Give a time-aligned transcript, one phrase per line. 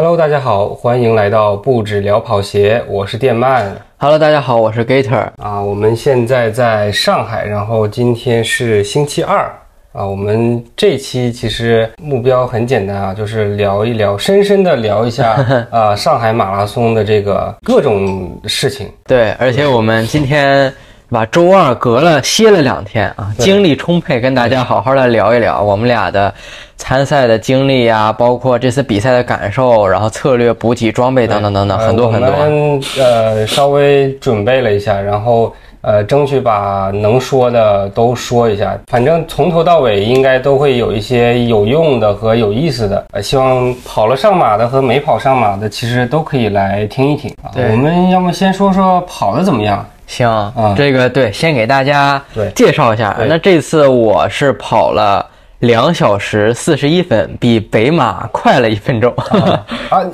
[0.00, 3.64] Hello，大家好，欢迎来到不止聊跑鞋，我是电鳗
[3.96, 5.26] Hello，大家好，我是 Gator。
[5.38, 5.60] 啊。
[5.60, 9.52] 我们现在在上海，然后今天是星期二
[9.92, 10.06] 啊。
[10.06, 18.88] 我们这期其实目标很简单啊，就是聊一聊，深深的聊一下 啊上海马拉松的这个各种事情。
[19.04, 20.72] 对，而且我们今天
[21.10, 26.32] 把周二隔了歇了两天啊，精力充沛，跟大家好好的聊一聊我们俩的
[26.76, 32.30] 参赛的经历呀、包括这次比赛的感受，然后策略、补给、装备等等等等，呃很多很多。
[32.30, 35.50] 我们呃稍微准备了一下，然后
[35.80, 38.78] 呃争取把能说的都说一下。
[38.88, 43.06] 反正从头到尾应该都会有一些有用的和有意思的。
[43.12, 47.48] 呃，希望跑了上马的和没跑上马的，其实都可以来听一听啊。
[47.54, 49.82] 对我们要么先说说跑的怎么样？
[50.08, 53.16] 行，嗯这个对，先给大家对介绍一下。
[53.28, 55.24] 那这次我是跑了
[55.60, 59.14] 两小时四十一分，比北马快了一分钟。
[59.16, 59.64] 啊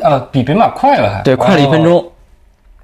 [0.03, 1.98] 啊，比北马快了还 对，快了一分钟。
[1.98, 2.05] 哦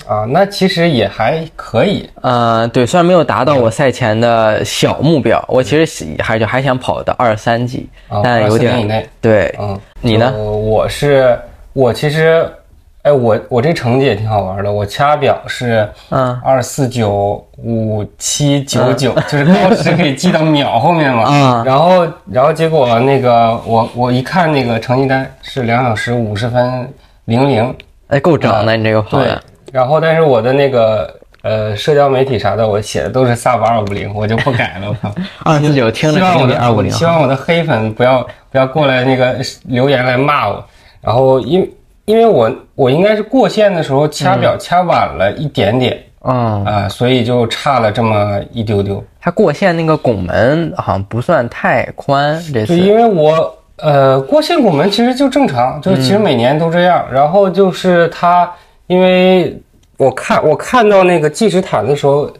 [0.09, 2.09] 啊，那其实也还可以。
[2.23, 9.55] 呃，对，虽然没有达到我赛前的小目标，我其实喜还就还想跑到二三级，啊但有23以点内对。
[9.61, 11.39] 嗯，你呢我是
[11.75, 12.51] 我其实，
[13.03, 21.25] 哎，我我这成绩也挺好玩的，我掐表是嗯二四九五七九九，就是高时可以记到秒后面嘛。
[21.29, 26.93] 嗯 然后然后结果那个我我一看那个成绩单是两小时五十分
[27.25, 27.75] 零零，
[28.09, 31.17] 哎，够整的，你这个跑对的。，然后但是我的那个。
[31.43, 34.89] 呃，社交媒体啥的，我写的都是 sub 二五零，我就不改了。
[34.91, 35.11] 我靠，
[35.43, 40.63] 二四九 听着我的二五零希望我的黑粉不要不要过来那个留言来骂我。
[41.01, 41.67] 然后因
[42.11, 49.03] 因为我我应该是过线的时候掐表掐晚了一点点嗯，啊、所以就差了这么一丢丢。
[49.21, 52.79] 它过线那个拱门好像不算太宽，这就次。
[52.79, 57.07] 因为我呃过线拱门其实就正常，就其实每年都这样。
[57.13, 58.53] 然后就是它，
[58.89, 59.57] 因为
[59.97, 62.31] 我看我看到那个计时毯的时候。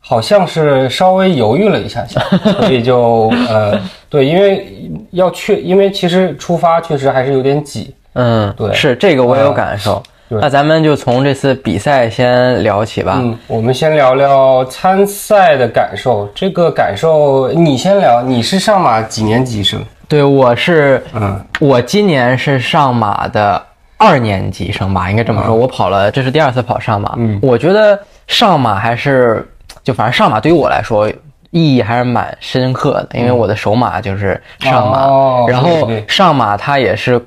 [0.00, 2.18] 好像是稍微犹豫了一下下，
[2.62, 3.78] 所以就呃
[4.08, 4.66] 对，因为
[5.10, 10.02] 要确，因为其实出发确实还是有点挤，嗯，对是这个我也有感受。
[10.28, 13.14] 对那咱们就从这次比赛先聊起吧。
[13.16, 16.28] 嗯，我们先聊聊参赛的感受。
[16.34, 19.82] 这个感受你先聊，你是上马几年级生？
[20.06, 23.62] 对，我是嗯我今年是上马的
[23.96, 25.54] 二年级生吧，应该这么说。
[25.54, 27.14] 我跑了，这是第二次跑上马。
[27.16, 29.48] 嗯我觉得上马还是
[29.82, 31.08] 就反正上马对于我来说
[31.52, 37.18] 意义还是蛮深刻的，因为我的首马就是上马，哦然后上马它也是。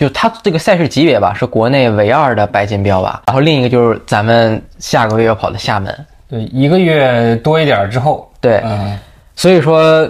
[0.00, 3.20] 就它这个赛事级别吧，是国内唯二的白金标吧。
[3.26, 5.94] 然后另一个就是咱们下个月要跑的厦门，
[6.26, 8.98] 对，一个月多一点之后，对，嗯
[9.36, 10.08] 所以说，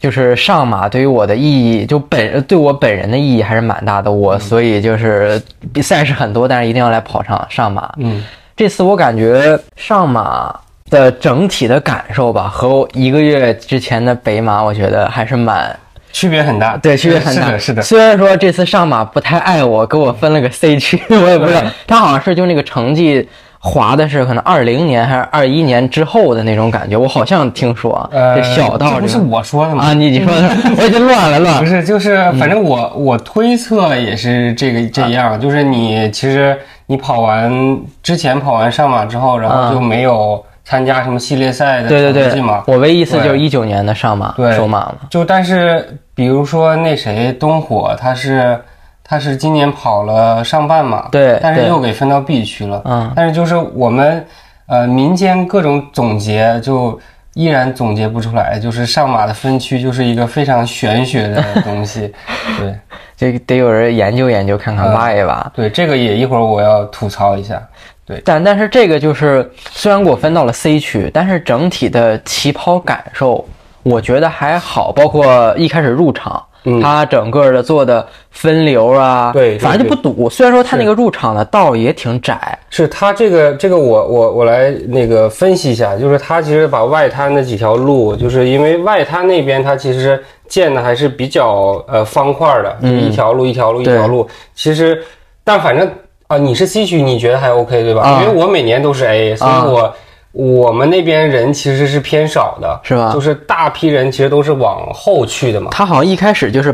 [0.00, 4.10] 就是上马对于我的意义，就本对我本人的意义还是蛮大的。
[4.10, 5.40] 我所以就是
[5.72, 7.88] 比赛事很多，但是一定要来跑上上马。
[7.98, 8.24] 嗯
[8.56, 10.52] 这次我感觉上马
[10.90, 15.78] 的整体的感受吧，和我一个月之前的北马，我觉得还是蛮
[16.12, 17.46] 区别很大，对，区别很大。
[17.46, 21.60] 是的，是的，虽然说这次上马不太爱我，给我分了个 C 区， 我也不知道。
[21.60, 23.28] 对，他好像是就那个成绩
[23.58, 29.84] 滑的是可能二零年还是二一年之后的那种感觉，我好像听说，呃，这小道不是我说的吗？
[29.84, 31.60] 啊，你你说的， 我已经乱了乱了。
[31.60, 44.98] 不是，就是反正我、我推测也是这个这样，就是你其实你跑完之前跑完上马之后，然后就没有参加什么系列赛的对对对成绩嘛，，我唯一一次就是对一九年的上马对首马嘛。
[45.10, 48.56] 就但是比如说那谁东火，他是
[49.02, 54.24] 他是今年跑了上半马，对对但是又给分到 B 区了，嗯但是就是我们
[54.66, 57.00] 呃民间各种总结就。
[57.34, 62.12] 依然总结不出来，就是上马的分区就是一个非常玄学的东西，
[62.58, 62.74] 对。
[63.16, 65.50] 这个得有人研究研究，看看挖一挖。
[65.54, 67.62] 对，这个也一会儿我要吐槽一下。
[68.10, 73.46] 对，但但是这个就是虽然给我分到了 C 区，但是整体的起跑感受
[73.82, 76.42] 我觉得还好，包括一开始入场。
[76.64, 80.28] 嗯它整个的做的分流啊，对对反正就不堵。
[80.28, 94.28] 虽然说它那个入场的道也挺窄，是它这个这个我我我来那个分析一下，就是它其实把外滩的几条路，就是因为外滩那边它其实建的还是比较呃方块的，就是一条路一条路一条路。
[94.54, 95.02] 其实，
[95.42, 95.90] 但反正
[96.30, 98.02] 啊，你是 C 区，你觉得还 OK 对吧？
[98.02, 99.94] 啊因为我每年都是 A，所以啊我。
[100.32, 105.70] 我们那边人其实是偏少的，是吧就是大批人其实都是往后去的嘛。
[105.72, 106.72] 他好像一开始就是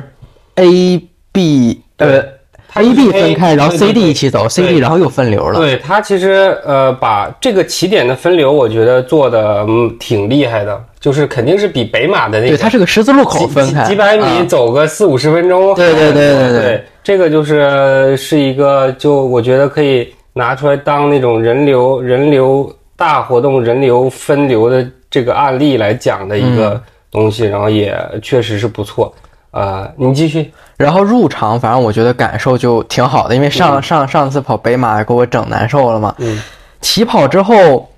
[0.56, 2.22] A B 呃
[2.68, 5.58] 它 A B 分开，然后 C D 一起走，C D 然后又分流了。
[5.58, 15.74] 对他其实呃把这个起点的分流，我觉得做的嗯挺厉害的，就是肯定是比北马的那个对，个它是个十字路口分开，几几百米啊走个四五十分钟。
[15.74, 29.14] 对对对对对对这个就是是一个，就我觉得可以拿出来当那种人流人流大活动人流分流的这个案例来讲的一个东西，然后也确实是不错。
[29.52, 30.52] 呃，你继续。
[30.76, 36.12] 然后入场，反正我觉得感受就挺好的，因为上上上次跑北马给我整难受了嘛。
[36.18, 36.42] 嗯。
[36.80, 37.88] 起跑之后，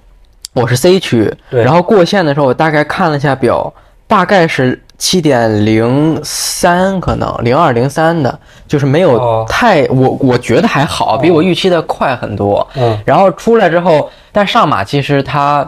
[0.53, 3.73] 我是 C 区，然后过线的时候，我大概看了一下表，
[4.07, 9.47] 大概是七点零三，可能零二零三的，就是没有哦。
[9.49, 12.67] 太，我我觉得还好，比我预期的快很多。
[12.75, 12.99] 嗯。
[13.07, 15.67] 然后出来之后，但上马其实它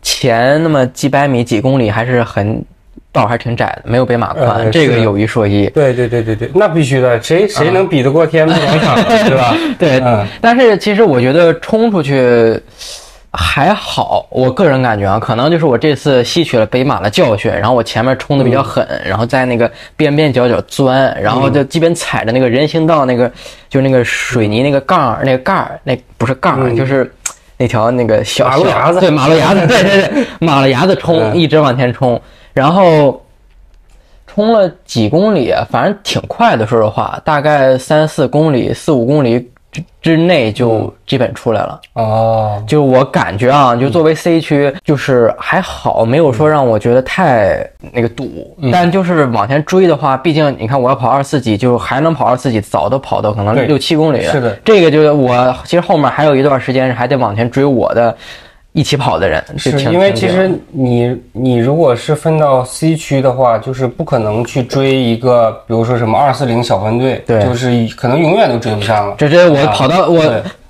[0.00, 2.64] 前那么几百米、几公里还是很
[3.10, 5.66] 道还是挺窄的，没有北马宽，呃这个有一说一。
[5.70, 8.68] 对对对对对，那必须的，谁谁能比得过天安门？
[8.78, 9.56] 广场，对吧？
[9.76, 10.24] 对，嗯。
[10.40, 12.60] 但是其实我觉得冲出去
[13.32, 23.30] 还好，我个人感觉啊，可能就是我这次吸取了北马的教训，然后我前面冲的比较狠，然后在那个边边角角钻，然后就基本踩着那个人行道那个，
[23.68, 27.12] 就那个水泥那个杠儿那个盖儿，那不是杠儿，就是。
[27.60, 32.22] 那条那个小马路牙子对马路牙子，对对对，马路牙子冲，一直往前冲，
[32.52, 33.20] 然后
[34.28, 41.80] 冲了几公里，反正挺快的，说实话，大概三四公里、四五公里之之内就基本出来了。
[41.92, 48.56] 哦，就我感觉啊，就作为 C 区，就是还好，没有说让我觉得太那个堵。
[48.72, 54.32] 但就是往前追的话，毕竟你看我要跑二四几，就还能跑二四几，早都跑到可能六七公里了。
[54.32, 58.16] 是的这个就是我其实后面还有一段时间还得往前追我的
[58.78, 67.42] 一起跑的人，是因为其实你你如果是分到 C 区的话，就是不可能去追一个，比如说什么二四零小分队，对。
[67.44, 69.16] 就是可能永远都追不上了。
[69.18, 70.22] 这这我啊跑到我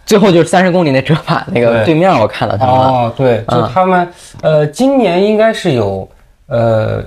[0.06, 1.84] 最后就是三十公里那折返那个对。
[1.84, 2.74] 对面，我看了他们。
[2.74, 4.08] 哦，对，就他们，
[4.40, 6.08] 呃，今年应该是有
[6.46, 7.02] 呃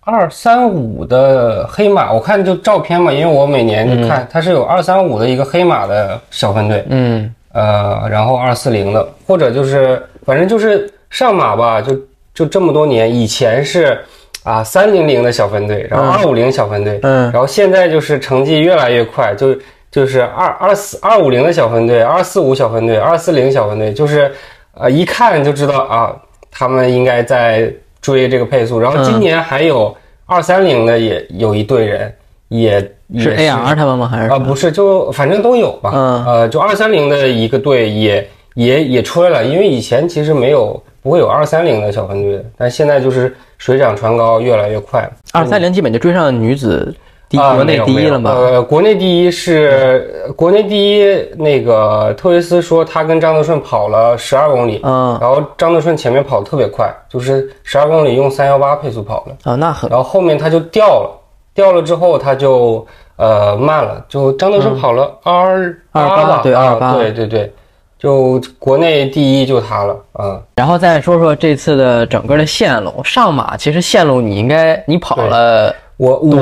[0.00, 11.98] 二三五的黑马，我看就照片嘛，因为我每年就看，它是有二三五的一个黑马的小分队，嗯，呃，然后二四零的，或者就是反正就是上马吧，就
[12.34, 13.98] 就这么多年，以前是
[14.42, 19.56] 啊三零零的小分队，然后二五零小分队，嗯然后现在就是成绩越来越快，就
[19.90, 24.30] 就是二二四二五零的小分队，二四五小分队，二四零小分队，就是
[24.74, 26.14] 呃一看就知道啊，
[26.50, 27.72] 他们应该在
[28.02, 28.78] 追这个配速。
[28.78, 32.14] 然后今年还有二三零的也有一队人，
[32.60, 34.08] 也也是 AR 他们吗？
[34.08, 35.92] 还是啊，不是，就反正都有吧。
[35.94, 45.08] 嗯呃，就二三零的一个队也也也出来了，因为以前其实没有不会有二三零的小分队，但现在就是水涨船高，越来越快。
[45.32, 46.94] 二三零基本就追上女子
[47.28, 48.30] 国内第一了嘛？
[48.30, 51.04] 呃，国内第一是呃国内第一，
[51.36, 59.50] 那个特维斯说他跟张德顺跑了十二公里，嗯然后张德顺前面跑得特别快，就是十二公里用三幺八配速跑的。
[59.50, 61.10] 啊，那很然后后面他就掉了，
[61.56, 62.86] 掉了之后他就
[63.16, 66.92] 呃慢了，就张德顺跑了二二八对二八。
[66.94, 67.52] 对对对，
[67.98, 76.36] 就国内第一就他了，嗯，然后再说说这次的整个的线路，上马其实线路你应该你跑了，我我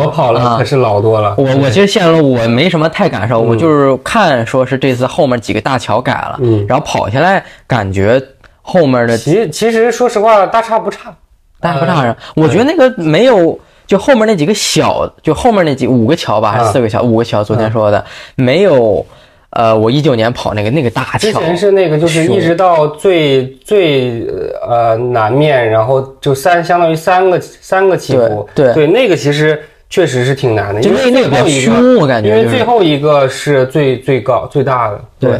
[0.00, 8.20] 我跑了啊可是老多了，我我其实线路我没什么太感受，我就是看说是这次后面几个大桥改了，嗯然后跑下来感觉
[8.62, 11.14] 后面的其实其实说实话大差不差，
[11.60, 13.56] 大差不差呃，我觉得那个没有。
[13.86, 16.72] 就后面那几个小，就后面那几五个桥吧，还是啊。
[16.72, 17.02] 四个桥？
[17.02, 18.04] 五个桥，昨天说的。
[18.34, 19.04] 没有，
[19.50, 24.26] 呃，我一九年跑那个那个大桥，之前是那个就是一直到最最
[24.68, 28.74] 呃南面，然后就三相当于三个三个起伏，对对。
[28.74, 35.30] 对，那个其实确实是挺难的，就因为那那个比较凶，我感觉因为最后一个是最最高最大的，对。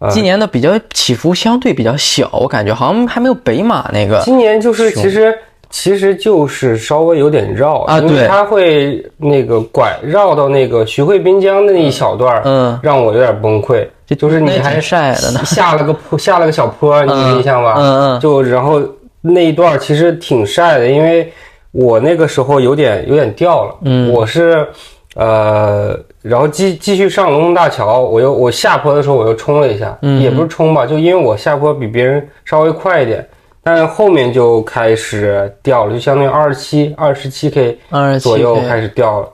[0.00, 4.22] 呃今年的比较起伏相对比较小，我感觉好像还没有北马那个。
[4.24, 5.36] 今年就是其实
[5.70, 13.86] 其实就是稍微有点绕啊对因为它会那个拐绕到那个徐汇滨江的那一小段儿嗯让我有点崩溃。
[14.06, 17.74] 就就是你还那挺晒的呢下了个坡，下了个小坡，你有印象吧？
[17.76, 18.80] 嗯嗯就然后
[19.20, 21.30] 那一段其实挺晒的，因为
[21.72, 23.74] 我那个时候有点有点掉了。
[23.82, 24.66] 嗯我是
[25.14, 33.26] 呃，然后继继续上龙洞大桥，我又我下坡的时候我又冲了一下，嗯也不是冲吧，就因为我下坡比别人稍微快一点，
[33.70, 37.78] 但后面就开始掉了，就相当于二十七二十七 K
[38.18, 39.28] 左右开始掉了。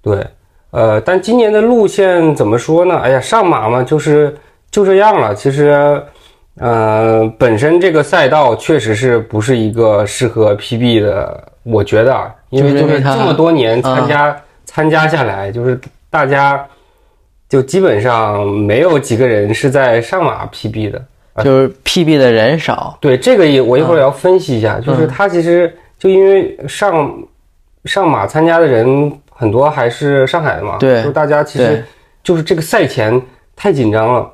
[0.00, 0.24] 对，
[0.70, 2.96] 呃，但今年的路线怎么说呢？
[2.98, 4.32] 哎呀，上马嘛，就是
[4.70, 5.34] 就这样了。
[5.34, 6.00] 其实，
[6.60, 15.76] 呃，本身这个赛道确实是不是一个适合 PB 的，我觉得啊，因为就是这么多年参加、参加下来，就是
[16.08, 16.64] 大家
[17.48, 21.02] 就基本上没有几个人是在上马 PB 的。
[21.42, 27.12] 就是 PB 的人少，对这个也我一会儿要分析一下，就是他其实就因为上
[27.84, 31.84] 上马参加的人很多还是上海的嘛，对就大家其实
[32.22, 33.20] 就是这个赛前
[33.56, 34.30] 太紧张了，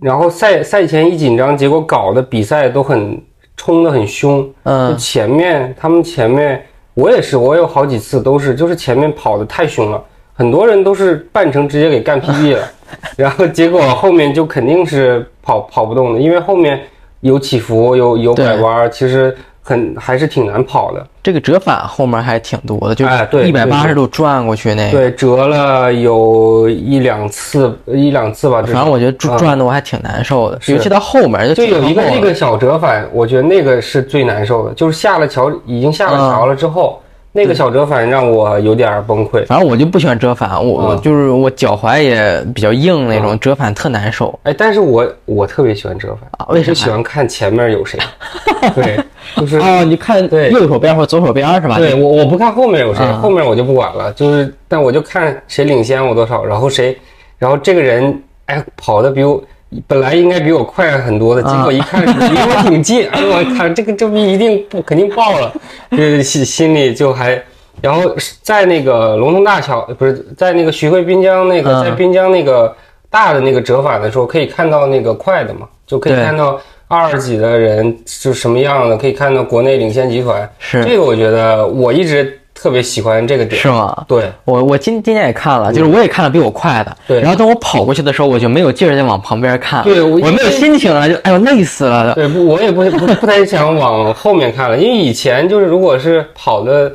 [0.00, 3.20] 然后赛赛前一紧张，结果搞的比赛都很
[3.56, 10.02] 冲的很凶，就嗯，前面他们前面我也是，我有好几次都是，就是前面跑的太凶了，
[10.34, 12.62] 很多人都是半程直接给干 PB 了，
[13.16, 16.80] 然后结果后面就肯定是跑跑不动的，因为后面
[17.20, 21.04] 有起伏，有有拐弯，其实很还是挺难跑的。
[21.22, 24.98] 这个折返后面还挺多的，就哎对一百八十度转过去那个。
[24.98, 37.02] 对，折了有一两次，一两次吧，反正我觉得转转的我还挺难受的，尤其到后面就就有一个那个小折返，我觉得那个是最难受的，就是下了桥，已经下了桥了之后，
[37.36, 39.44] 那个小折返让我有点崩溃。
[39.46, 44.36] 反正我就不喜欢折返，我我嗯就是我脚踝也比较硬那种，折返特难受。
[44.44, 48.00] 哎，但是我我特别喜欢折返啊为什么喜欢看前面有谁。
[48.74, 48.98] 对，
[49.36, 51.76] 就是啊，你看对右手边或左手边是吧？
[51.78, 56.96] 对我我不看后面有谁，啊后面我就不管了，就是但我就看谁领先我多少，然后谁，
[57.38, 59.40] 然后这个人哎跑的比我
[59.86, 65.52] 本来应该比我快很多的，结果一看离我挺近，哎我靠，这个这不一定不肯定爆了，
[65.90, 67.42] 这心心里就还。
[67.82, 72.74] 然后在那个龙腾大桥，不是在那个徐汇滨江那个，嗯在滨江那个
[73.10, 76.58] 大的那个折返的时候，可以看到那个快的嘛，就可以看到
[76.88, 80.48] 二十几的人是什么样的，可以看到国内领先集团。
[80.58, 83.60] 是这个，我觉得我一直特别喜欢这个点。
[83.60, 84.04] 是吗？
[84.08, 92.14] 对，我我今今天也看了，就是我也看了比我快的，对然后等我跑过去的时候，我就没有劲儿再往旁边看，对我我没有心情了，就哎呦累死了。
[92.14, 96.90] 对，不，我也不不不太想往后面看了，因为以前就是如果是跑的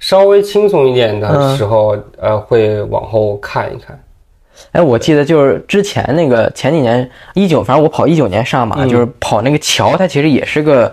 [0.00, 3.98] 稍微轻松一点的时候，呃，会往后看一看。
[4.72, 10.92] 哎，我记得就是之前那个前几年一九，反正我跑一九年上马，嗯就是跑那个桥，它其实也是个。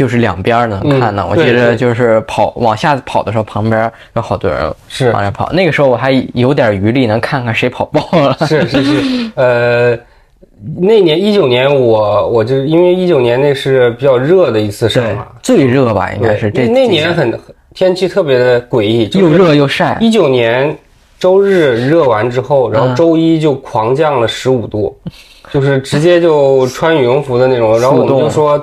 [0.00, 5.52] 就是两边儿能看呢，嗯我记得就是跑往下跑的时候，旁边有好多人是往下跑。
[5.52, 8.34] 那个时候我还有点余力，能看看谁跑爆了。
[8.46, 9.94] 是是是，呃，
[10.78, 17.38] 那年一九年我我就因为一九年那是比较热的一次上对马，，最热吧，应该是这那那年很
[17.74, 19.98] 天气特别的诡异，就又热又晒。
[20.00, 20.74] 一九年
[21.18, 24.98] 周日热完之后，然后嗯周一就狂降了十五度，
[25.52, 27.78] 就是直接就穿羽绒服的那种。
[27.78, 28.58] 然后我们就说，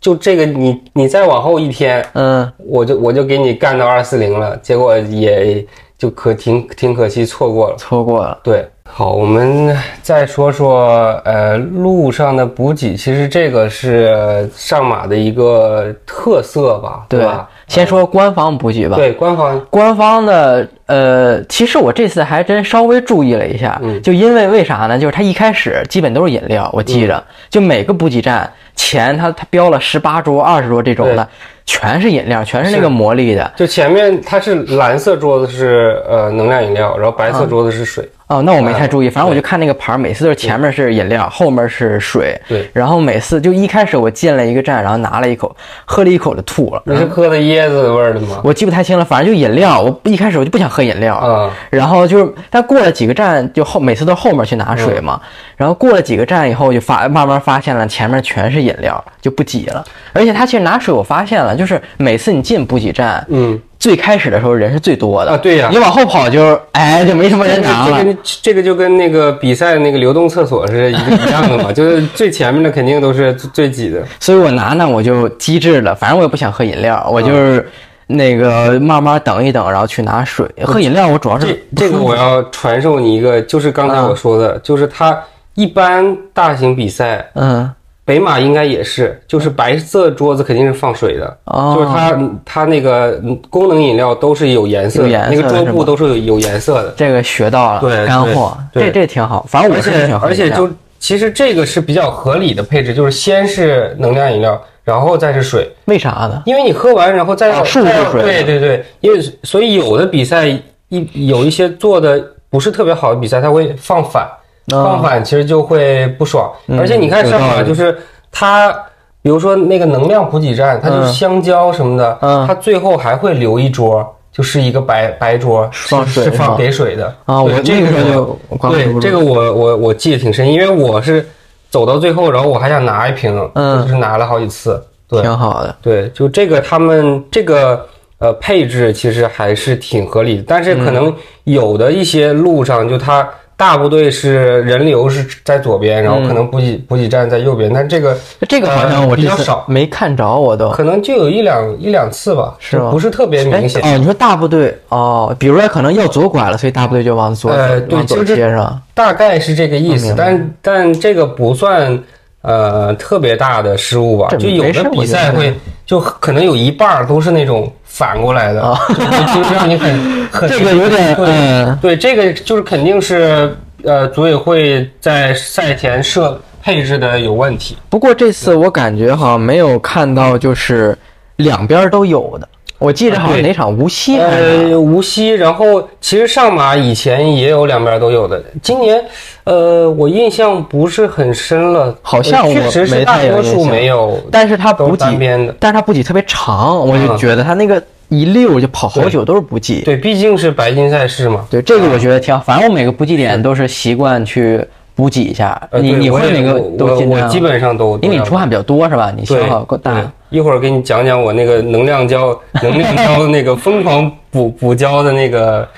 [0.00, 4.56] 就这个你你再往后一天，嗯，我就我就给你干到二四零了。
[4.58, 5.64] 结果也
[5.96, 7.76] 就可挺挺可惜，错过了。
[7.76, 8.38] 错过了。
[8.42, 17.48] 对，好，我们再说说呃路上的补给，其实这个是上马的一个特色吧，对吧？
[17.68, 18.96] 先说官方补给吧。
[18.96, 24.98] 对，官方官方的呃，其实我这次还真稍微注意了一下，嗯就因为为啥呢？
[24.98, 31.28] 就是它一开始基本都是饮料，我记嗯着，就每个补给站前它它标了十八桌、二十桌这种的，
[31.64, 33.52] 全是饮料，全是那个魔力的。
[33.56, 38.08] 就前面它是蓝色桌子是呃能量饮料，然后白色桌子是水。
[38.28, 42.36] 哦，那我没太注意，反正我就看那个牌儿，每次都是前面是饮料，后面是水。
[42.48, 46.82] 对，然后每次就一开始我进了一个站，然后拿了一口，喝了一口就吐了。
[46.86, 48.40] 你是喝的椰子味儿的吗？
[48.42, 49.80] 我记不太清了，反正就饮料。
[49.80, 55.18] 我一开始我就不想喝饮料，啊，然后就是，但过了几个站，就后每次都后面去拿水嘛。
[55.56, 59.82] 然后过了几个站以后，就发慢慢发现了前面全是饮料，就不挤了。
[60.12, 68.04] 而且他其实拿水，我发现了，就是每次你进补给站，嗯，最开始的时候人是最多的啊对呀你往后跑就哎就没什么人拿了。
[68.42, 74.02] 这个就跟那个比赛那个流动厕所是一个一样的嘛， 就是最前面的肯定都是最最挤的。
[74.20, 77.66] 所以我拿呢，我就机智了，反正我也不想喝饮料，我就是
[78.06, 80.48] 那个慢慢等一等，然后去拿水。
[80.64, 85.18] 喝饮料我主要是这这个我要传授你一个，就是刚才我说的，就是它
[85.54, 87.70] 一般大型比赛，嗯
[88.04, 96.94] 北马应该也是，就是白色桌子肯定是放水的，哦就是它它那个嗯功能饮料都是有颜色的，有颜色的那个桌布都是有有颜色的。
[96.96, 99.44] 这个学到了，对干货，对这这挺好。
[99.48, 106.42] 反正我而是不喜欢喝饮料且而且就其实这个是比较合理的配置，就是先是能量饮料，然后再是水，为啥呢？
[106.46, 108.22] 因为你喝完然后再要、再要水。
[108.22, 110.46] 对对对，因为所以有的比赛
[110.88, 114.28] 一有一些做的不是特别好的比赛，它会放反，
[114.68, 116.50] 放反其实就会不爽。
[116.68, 117.56] 嗯而且你看上有道理。
[117.58, 117.98] 马就是
[118.30, 118.74] 它。
[119.22, 122.46] 比如说那个能量补给站，它就是香蕉什么的，嗯。
[122.46, 131.26] 它最后还会留一桌，就是一个白白桌，放是是放给水的啊，我对这个时候就对这个我我我记得挺深，因为我是
[131.70, 134.82] 走到最后，然后我还想拿一瓶，嗯就是拿了好几次。
[135.08, 135.74] 对挺好的。
[135.80, 137.88] 对，就这个他们这个
[138.18, 141.14] 呃配置其实还是挺合理的，但是可能
[141.44, 150.68] 有的一些路上就它大部队是人流是在左边，然后可能补给补给站在右边，但这个这个好像呃我比较少没看着，我都。
[150.70, 153.80] 可能就有一两一两次吧，是吗不是特别明显。
[153.82, 158.78] 哎哦，你说大部队哦，比如说可能要左拐了，所以大部队就往左，呃对往左就是切是吧？
[158.92, 161.98] 大概是这个意思，但但这个不算
[162.46, 164.28] 呃特别大的失误吧？
[164.38, 165.52] 就有的比赛会
[165.84, 169.92] 就可能有一半儿都是那种反过来的，就就让你很
[170.30, 177.76] 很哦这个有点对，这个就是肯定是呃组委会在赛前设配置的有问题。
[177.88, 180.96] 不过这次我感觉好像没有看到就是
[181.36, 182.48] 两边都有的，
[182.78, 189.02] 我记得好像对哪场无锡呃，无锡，然后其实上马以前也有两边都有的，今年，
[189.44, 195.54] 呃，我印象不是很深了，好像确实是大多数没有，但是它补给边的。
[195.58, 199.80] 但是它补给特别长，我就嗯觉得它那个一溜就跑好久都是补给。
[199.80, 201.46] 对，毕竟是白金赛事嘛。
[201.50, 202.42] 对，这个我觉得挺好。
[202.44, 204.62] 反正我每个补给点都是习惯去
[204.94, 205.60] 补给一下。
[205.70, 207.20] 呃你你会哪个我都尽量？
[207.22, 209.10] 我我基本上都，因为你出汗比较多是吧？
[209.16, 210.02] 你消耗够大对。
[210.30, 215.68] 一会儿给你讲讲我那个能量胶能量胶的那个疯狂补补胶的那个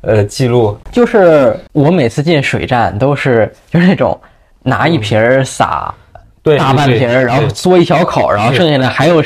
[0.00, 0.76] 呃记录。
[0.90, 4.18] 就是我每次进水站都是就是那种
[4.62, 5.94] 拿一瓶儿洒
[6.42, 9.22] 对，大半瓶儿，然后对嘬一小口，然后剩下的还有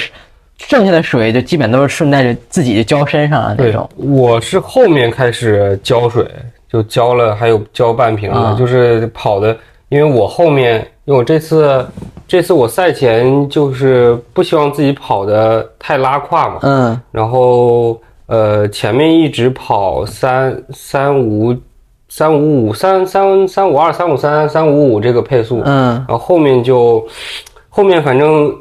[0.58, 6.26] 剩下的水就基本都是顺带着自己就浇身上了那种。，我是后面开始浇水，
[6.70, 9.56] 就浇了，还有浇半瓶的，啊就是跑的，
[9.88, 11.86] 因为我后面，因为我这次
[12.26, 17.00] 这次我赛前就是不希望自己跑的太拉胯嘛，嗯。
[17.12, 21.54] 然后呃前面一直跑三三五
[22.08, 25.94] 三五五三三三五二三五三三五五这个配速，嗯。
[26.08, 27.06] 然后后面就
[27.68, 28.52] 后面反正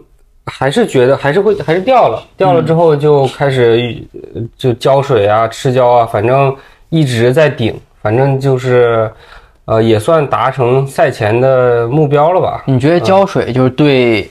[0.46, 3.98] 还是觉得还是会还是掉了，掉了之后就开始
[4.36, 6.56] 呃就浇水啊、吃胶啊，反正
[6.90, 9.10] 一直在顶，反正就是
[9.66, 14.30] 呃也算达成赛前的目标了吧，你觉得浇水就是对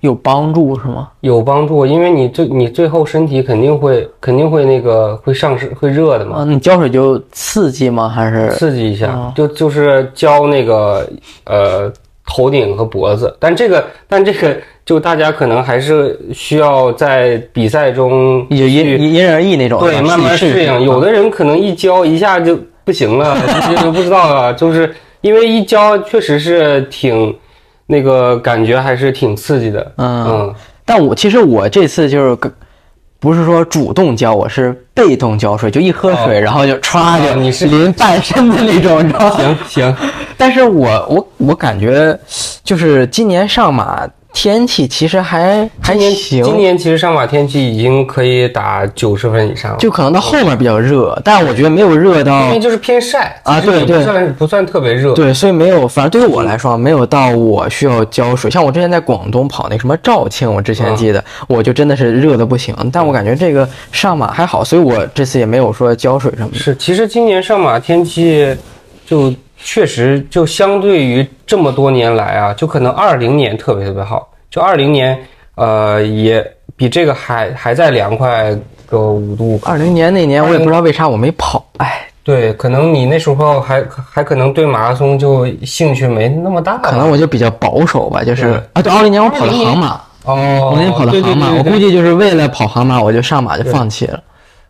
[0.00, 1.08] 有帮助是吗？
[1.20, 8.08] 有帮助，因为你最你最后身体肯定会肯定会那个会上升会热的嘛，啊，你浇水就刺激吗？
[8.08, 11.08] 还是刺激一下，哦就就是浇那个
[11.44, 11.92] 呃
[12.26, 19.78] 头顶和脖子，但这个但这个就大家可能还是需要在比赛中也因去因因人而异那种？
[19.78, 23.36] 对慢慢适应，有的的人可能一浇一下就不行了，
[23.82, 27.36] 就不知道了， 就是因为一浇确实是挺
[27.86, 30.26] 那个感觉还是挺刺激的，嗯。
[30.28, 30.54] 嗯。
[30.84, 32.52] 但我其实我这次就是跟
[33.20, 36.40] 不是说主动浇，我是被动浇水，就一喝水，哦。
[36.40, 37.66] 然后就歘就你是。
[37.66, 39.36] 淋半身的那种，你知道吗？
[39.36, 39.96] 行行，
[40.36, 42.18] 但是我我我感觉
[42.64, 58.50] 就是今年上马天气其实还还行，今年其实上马天气已经可以打九十分以上了，就可能到后面比较热，但我觉得没有热到因为就是偏晒啊对不算不算特别热，对，所以没有，反正对于我来说没有到我需要浇水。
[58.50, 66.58] 像我之前在广东跑那什么肇庆，我之前记得我就真的是热的不行，但我感觉这个上马还好，所以我这次也没有说浇水什么的。
[66.58, 68.56] 是，其实今年上马天气
[69.06, 69.32] 就
[69.62, 75.18] 确实就相对于这么多年来啊，就可能二零年特别特别好，就二零年
[75.54, 76.44] 呃也
[76.76, 79.58] 比这个还还在凉快个五度。
[79.58, 79.70] 吧。
[79.70, 94.20] 二零年那年我也不知道为啥我没跑，哎，对，可能你那时候还还可能对马拉松就兴趣没那么大，可能我就比较保守吧，就是啊，对，二零年我跑的航马，哦，我那年跑的航马，我估计就是为了跑航马，我就上马就放弃了。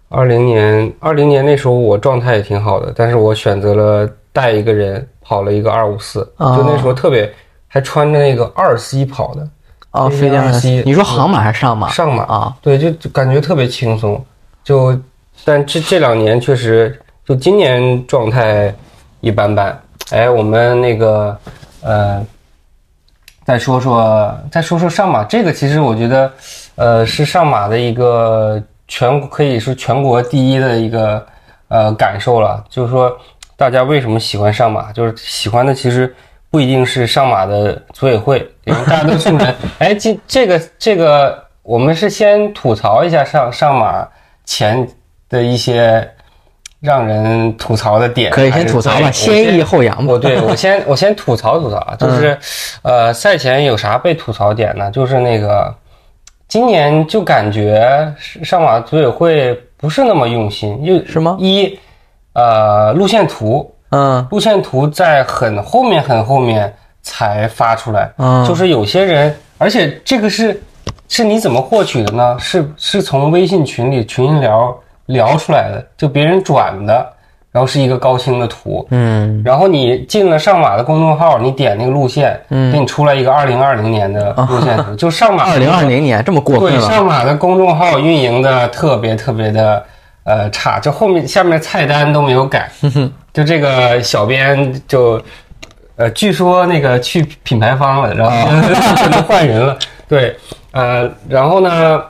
[0.08, 7.32] 二零年，二零年那时候我状态也挺好的，但是我选择了带一个人跑了一个二五四，哦就那时候特别
[7.68, 9.48] 还穿着那个二 C 跑的
[9.92, 11.88] 哦，飞飞将的将西你说航马还是上马？
[11.88, 14.24] 上马啊，对，就就感觉特别轻松。
[14.64, 14.98] 就，
[15.44, 18.72] 但这这两年确实，就今年状态
[19.20, 19.78] 一般般。
[20.10, 21.36] 哎，我们那个
[21.82, 22.24] 呃，
[23.44, 26.32] 再说说再说说上马，这个其实我觉得，
[26.76, 31.26] 呃，是上马的一个全可以是全国第一的一个
[31.68, 32.64] 呃感受了。
[32.70, 33.14] 就是说，
[33.62, 34.90] 大家为什么喜欢上马？
[34.90, 36.12] 就是喜欢的其实
[36.50, 44.04] 不一定是上马的组委会，因为大多数人， 哎，这这个这个，我们是先吐槽一下上上马
[44.44, 44.84] 前
[45.28, 46.10] 的一些
[46.80, 50.12] 让人吐槽的点，可以先吐槽吧，先抑后扬吧。
[50.14, 52.36] 我对我先我先吐槽吐槽啊，就是，
[52.82, 54.90] 呃，赛前有啥被吐槽点呢？
[54.90, 55.72] 就是那个
[56.48, 61.78] 今年就感觉上马组委会不是那么用心，又是吗一，
[62.34, 64.26] 呃，路线图，嗯。
[64.30, 68.44] 路线图在很后面很后面才发出来，嗯。
[68.46, 70.62] 就是有些人，而且这个是
[71.08, 72.36] 是你怎么获取的呢？
[72.38, 74.74] 是是从微信群里群聊
[75.06, 77.06] 聊出来的，就别人转的，
[77.50, 79.42] 然后是一个高清的图，嗯。
[79.44, 89.84] 然后你进了上马的公众号，你点那个路线，给你出来一个二零二零年的路线图，就上马二零二零年这么过分对了，上马的公众号运营的特别特别的
[90.24, 92.70] 呃差，就后面下面菜单都没有改，
[93.32, 95.22] 就这个小编就
[95.96, 98.46] 呃据说那个去品牌方了，然后
[98.96, 100.36] 可能换人了，对，
[100.72, 102.02] 呃，然后呢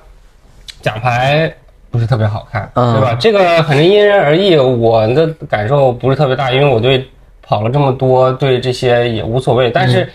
[0.80, 1.52] 奖牌。
[1.92, 3.14] 不是特别好看，嗯对吧？
[3.20, 7.06] 这个反正因人而异，我的感受不是特别大，因为我对
[7.42, 9.70] 跑了这么多，对这些也无所谓。
[9.70, 10.10] 但是，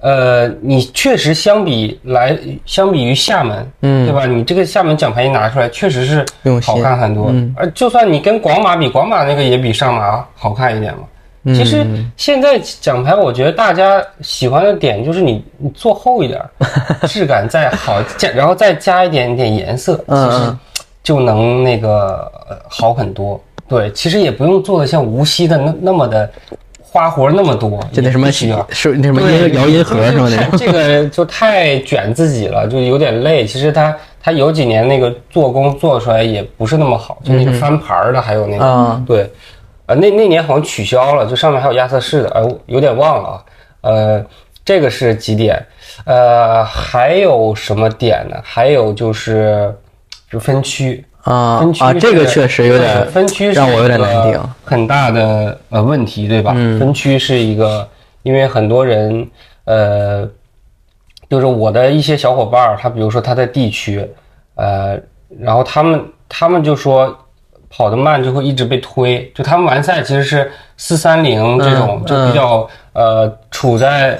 [0.00, 4.26] 呃，你确实相比来，相比于厦门，嗯对吧？
[4.26, 6.24] 你这个厦门奖牌一拿出来，确实是
[6.62, 7.26] 好看很多。
[7.30, 11.00] 嗯而就算你跟广马比，广马那个也比上马好看一点嘛。
[11.44, 11.86] 嗯其实
[12.18, 16.50] 现在奖牌，我觉得大家喜欢的点就是你你做厚一点儿，
[17.08, 20.56] 质感再好，加然后再加一点点颜色，其嗯实
[21.02, 23.42] 就能那个呃好很多。
[23.66, 26.30] 对，其实也不用做的像无锡的那那么的
[26.92, 28.32] 花活那么多，就那什么。
[28.32, 28.46] 是
[28.96, 33.46] 那什么对音摇音盒什么的这个就太卷自己了，就有点累。
[33.46, 39.30] 其实他他有几年那个做工做出来也不是那么好，就那个翻牌的，还有那个、啊对，
[39.86, 43.44] 呃，那那年好像取消了，就上面还有亚瑟士的，呃，我有点忘了啊。
[43.82, 44.26] 呃，
[44.64, 45.64] 这个是几点？
[46.04, 48.36] 呃，还有什么点呢？
[48.42, 49.72] 还有就是
[50.28, 51.04] 就分区。
[51.24, 54.40] 啊分区啊，这个确实有点分区是让我有点难定。
[54.64, 56.52] 很大的呃问题，对吧？
[56.54, 57.86] 嗯分区是一个，
[58.22, 59.28] 因为很多人
[59.64, 60.28] 呃，
[61.28, 64.08] 就是我的一些小伙伴儿，他比如说他在地区，
[64.54, 64.98] 呃，
[65.38, 67.14] 然后他们他们就说
[67.68, 74.18] 跑得慢就会一直被推，就他们完赛其实是四三零这种，嗯就比较呃处在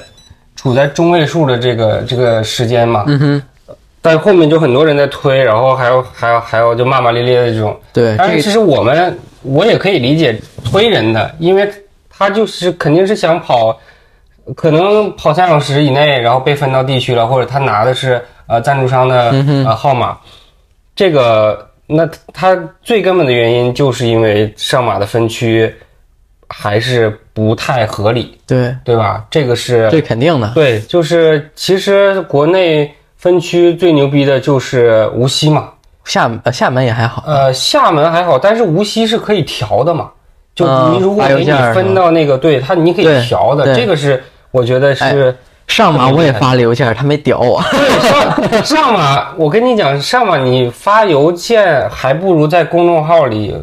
[0.54, 3.04] 处在中位数的这个这个时间嘛。
[3.08, 3.42] 嗯哼，
[4.02, 7.78] 但后面就很多人在推，然后还有还有还有就骂骂咧咧的这种。
[7.92, 11.70] 对，但是其实我们我也可以理解推人的，因为
[12.08, 13.78] 他就是肯定是想跑，
[14.56, 19.30] 可能跑三小时以内，然后被分到地区了，或者他拿的是呃赞助商的
[19.66, 20.18] 呃号码，
[20.96, 25.72] 这个那他最根本的原因就是因为上马的分区
[26.48, 29.24] 还是不太合理，对，对吧？
[29.30, 30.50] 这个是这肯定的。
[30.54, 35.68] 对，就是其实国内分区最牛逼的就是无锡嘛，
[36.04, 40.10] 厦呃厦门也还好，呃，厦门还好，但是无锡是可以调的嘛。
[40.54, 45.36] 就嗯你如果给你分到那个，对它你可以调的，这个是我觉得是
[45.68, 47.62] 上马我也发了邮件，他没屌我。
[47.70, 49.28] 对上上马。
[49.36, 53.54] 我跟你讲，上马你发邮件还不如在公众号里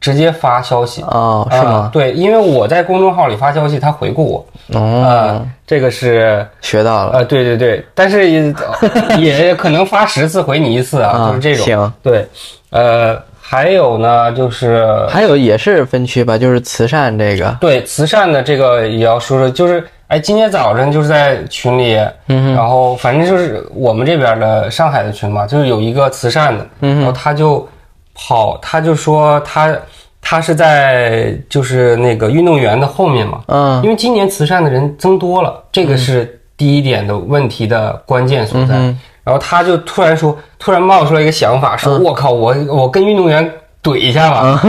[0.00, 1.02] 直接发消息。
[1.02, 1.90] 哦，是啊吗？
[1.92, 4.46] 对，因为我在公众号里发消息，他回过我。
[4.74, 7.18] 哦，啊，这个是学到了。
[7.18, 8.54] 呃，对对对，但是也
[9.18, 11.64] 也可能发十次回你一次啊，啊就是这种。
[11.64, 12.26] 行，对，
[12.70, 17.56] 呃，还有呢，就是还有也是分区吧，就是慈善这个。
[17.60, 27.66] 对慈善的这个也要说说，就是哎，今天早晨就是在群里，嗯然后反正就是我们这边的上海的群嘛，就是有一个慈善的，嗯然后他就
[28.14, 29.76] 跑，他就说他
[30.20, 33.82] 他是在就是那个运动员的后面嘛，嗯。
[33.82, 38.74] 因为今年慈善的人增多了，这个是第一点的问题的关键所在。
[38.76, 43.48] 嗯然后他就突然说，突然冒出来一个想法，说：“我靠，我我跟运动员
[43.80, 44.60] 怼一下吧。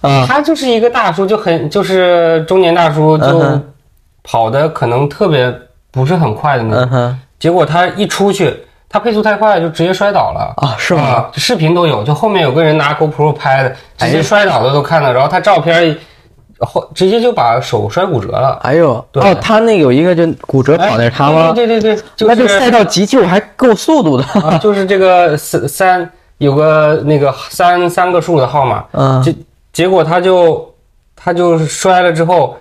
[0.00, 0.26] 嗯。
[0.26, 3.60] 他就是一个大叔，就很就是中年大叔，就
[4.24, 5.54] 跑的可能特别
[5.92, 7.18] 不是很快的那种。
[7.38, 8.52] 结果他一出去，
[8.96, 10.54] 他配速太快，就直接摔倒了。
[10.56, 11.02] 啊，是吗？
[11.02, 15.94] 啊，视频都有，就后面有个人拿 GoPro 拍的，直接摔倒的都看到，然后他照片
[16.60, 18.58] 后直接就把手摔骨折了。
[18.62, 21.52] 哎呦，对哦，他那有一个就骨折跑的是他吗？
[21.54, 24.24] 对对对对，就是那这赛道急救还够速度的。
[24.40, 29.34] 啊，就是这个三三有个那个三三个数的号码，嗯结
[29.74, 30.74] 结果他就
[31.14, 32.56] 他就摔了之后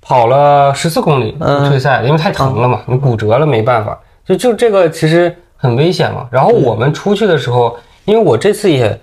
[0.00, 1.36] 跑了十四公里
[1.68, 6.28] 退赛了，因为太疼了嘛，你骨折了没办法，就就这个其实很危险嘛。
[6.30, 9.00] 然后我们出去的时候，因为我这次也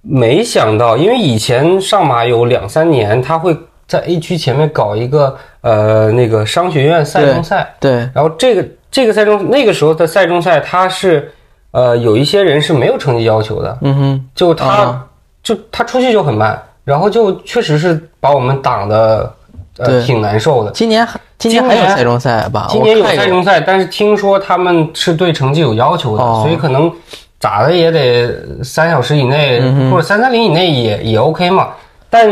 [0.00, 3.56] 没想到，因为以前上马有两三年他会
[3.88, 7.74] 在 A 区前面搞一个呃那个商学院赛中赛。
[7.80, 11.32] 对，然后这个这个赛中那个时候的赛中赛，他是
[11.72, 15.06] 呃有一些人是没有成绩要求的，嗯哼，就他、啊
[15.42, 19.30] 就他出去就很慢，然后就确实是把我们挡的
[19.78, 20.70] 呃挺难受的。
[20.72, 22.66] 今年还今年还有赛中赛吧？
[22.70, 26.90] 今年有赛中赛，但是听说他们是对成绩有要求的，哦所以可能
[27.38, 31.68] 咋的也得三小时以内、嗯或者三三零以内也也 OK 嘛。
[32.08, 32.30] 但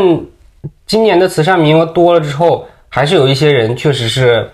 [0.87, 4.49] 今年的慈善名额多了之后，还是有一些人确实是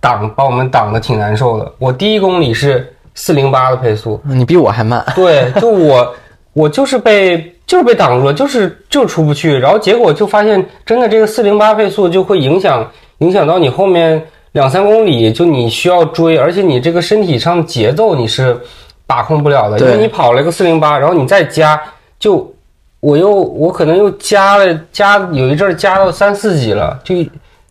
[0.00, 1.72] 挡把我们挡的挺难受的。
[1.78, 5.04] 我第一公里是四零八的配速，你比我还慢。
[5.14, 6.14] 对，就我
[6.52, 18.56] 我就是被就是被挡住了，就是就出不去，然后结果就发现真的这个四零八配速就会影响影响到你后面两三公里，就你需要追，而且你这个身体上的节奏你是
[19.04, 21.80] 把控不了的，因为你跑了一个四零八，然后你再加，
[22.20, 22.54] 就
[23.00, 27.14] 我又我可能又加了加有一阵儿加到三四级了，就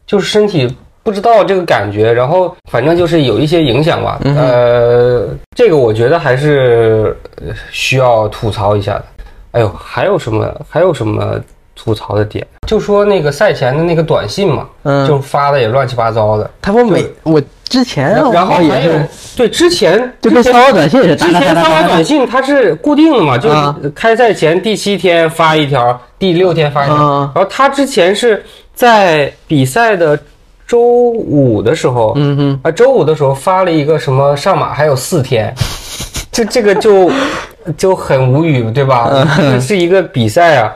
[0.05, 0.67] 就是身体
[1.03, 4.19] 不知道这个感觉，然后反正就是有一些影响吧。
[4.23, 9.05] 呃，这个我觉得还是呃需要吐槽一下的。
[9.55, 11.39] 哎呦，还有什么还有什么
[11.75, 12.45] 吐槽的点？
[12.67, 16.49] 就说那个赛前的那个短信嘛，嗯就发的也乱七八糟的。
[16.61, 18.91] 他不每我之前然后还有
[19.35, 23.49] 对之前就前骚扰短信似的，之前发完短信他是固定的嘛，就
[23.95, 26.95] 开赛前第七天发一条，第六天发一条。
[26.95, 30.19] 啊然后他之前是在比赛的
[30.67, 35.53] 周五的时候，嗯哼，啊，周五的时候发了一个什么上马还有四天，
[36.31, 37.09] 这这个就
[37.78, 39.10] 就很无语，对吧？
[39.38, 40.73] 这是一个比赛啊。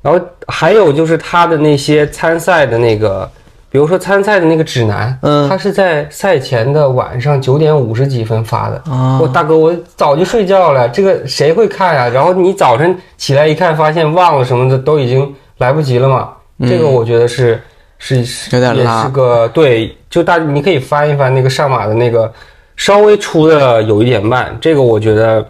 [0.00, 3.28] 然后还有就是他的那些参赛的那个，
[3.68, 8.76] 比如说参赛的那个指南，嗯他是在赛前的晚上九点五十几分发的。
[8.90, 16.30] 啊我大哥，我早就睡觉了，这个谁会看呀、然后你早晨起来一看，发现忘了什么的，都已经来不及了嘛。
[16.60, 17.60] 这个我觉得是
[17.98, 22.32] 是是也是个对，就大你可以翻一翻那个上马的那个，
[22.76, 25.44] 稍微出的有一点慢，这个我觉得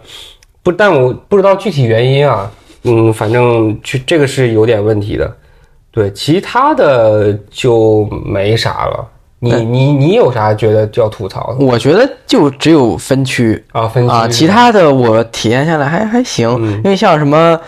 [0.69, 2.49] 不，但我不知道具体原因啊。
[2.83, 5.31] 嗯，反正去这个是有点问题的。
[5.91, 9.07] 对，其他的就没啥了。
[9.39, 13.87] 你你你有啥觉得要吐槽的我觉得就只有分区啊？
[13.87, 17.59] 分区啊，其他的我体验下来还还行，嗯因为像什么。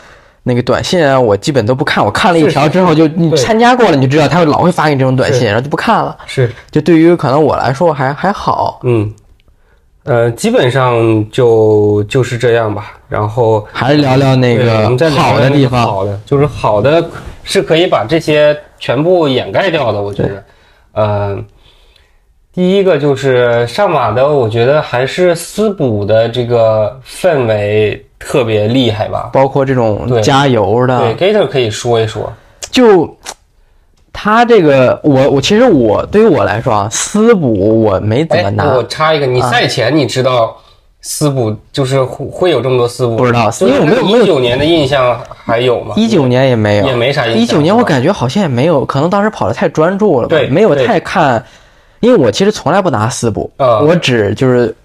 [0.44, 2.04] 那个短信啊，我基本都不看。
[2.04, 6.18] 我看了一条之后就，你参加过了，你就知道他会老会发给你这种短信，然后就不看了。
[6.26, 9.14] 是就对于可能我来说还还好，嗯，
[10.04, 12.94] 呃，基本上就就是这样吧。
[13.08, 15.86] 然后还是聊聊那个好的地方。
[15.86, 17.04] 好的就是好的
[17.44, 20.02] 是可以把这些全部掩盖掉的。
[20.02, 20.44] 我觉得，
[20.94, 21.44] 呃，
[22.54, 29.30] 第一个就是上马的，我觉得还是私补的这个氛围特别厉害吧。
[29.34, 32.32] 包括这种对加油的，对，Gator 可以说一说。
[32.72, 33.18] 就
[34.14, 40.56] 他这个，我我其实我对于我来说啊，私补我没怎哎么，拿我，插一个，你赛前你知道
[41.02, 43.16] 私补就是会会有这么多私补？
[43.16, 45.96] 不知道因为我没有一九年的印象还有吗？
[45.98, 51.44] 一九年也没有，也没啥印象一九年我感觉好像也没有，可能当时跑的太专注了吧对，没有太看，
[52.02, 54.76] 因为我其实从来不拿私补，嗯我只就是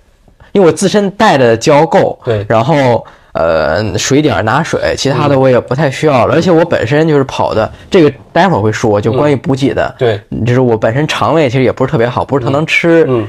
[0.52, 3.04] 因为我自身带的胶够，对然后。
[3.36, 6.34] 呃，水点儿拿水，其他嗯的我也不太需要了。
[6.34, 13.04] 而且我本身就是跑的，这个待会儿会说，就关于补给的，对，就是我本身肠胃其实也不是特别好，不是特能吃。
[13.08, 13.26] 嗯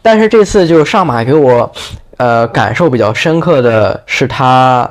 [0.00, 1.70] 但是这次就是上马给我，
[2.16, 4.88] 呃，感受比较深刻的是他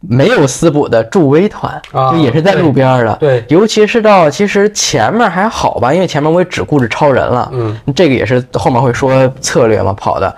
[0.00, 3.14] 没有私补的助威团，啊就也是在路边儿的。
[3.20, 7.50] 对尤其是到其实前面还好吧，因为前面我也只顾着超人了。
[7.52, 10.34] 嗯，这个也是后面会说策略嘛跑的。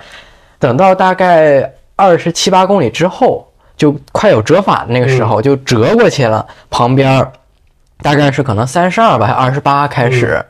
[0.59, 6.47] 等到大概二十七八公里之后，就快有折返的那个时候，就折过去了。
[6.71, 7.33] 旁边儿
[8.03, 10.41] 大概是可能三十二吧，还二十八开始，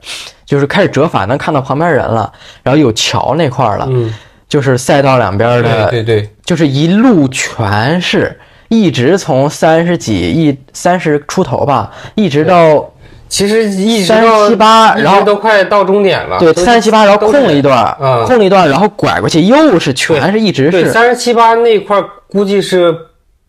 [0.45, 2.31] 就是开始折返，能看到旁边人了。
[2.63, 4.13] 然后有桥那块儿了，嗯，
[4.49, 8.39] 就是赛道两边的，对对对，就是一路全是。
[8.69, 12.85] 一直从三十几一三十出头吧，一直到
[13.29, 16.39] 其实一直到37 8一直然后都快到终点了。
[16.39, 22.95] 对三十七八，然后空了一段，嗯空了一段，然后拐过去又是全是一直对，是，三十七八那块儿估计是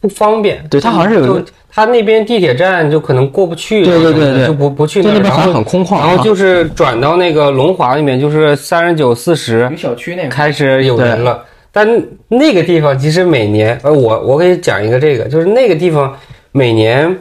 [0.01, 0.63] 不方便。
[0.69, 11.43] 对它好像是有一个就他那边地铁站就可能过不去，对对对对就不不去那边好像然后很空旷啊然后就是转到那个龙华那边，就是三十九四十小区那开始有人了。
[11.71, 11.87] 但
[12.27, 16.17] 那个地方其实每年，呃，我我给你讲一个这个，就是那个地方
[16.51, 17.15] 每年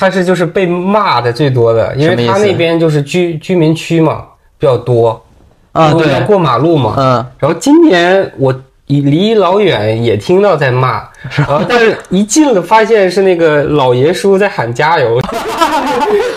[0.00, 4.24] 它是就是被骂的最多的，因为什么意思它那边就是居居民区嘛
[4.58, 5.22] 比较多
[5.72, 6.10] 啊，对。
[6.10, 8.50] 要，过马路嘛，嗯，然后今年我
[8.86, 11.02] 离离老远也听到在骂，
[11.36, 15.20] 然后但是一进了发现是那个老爷叔在喊加油。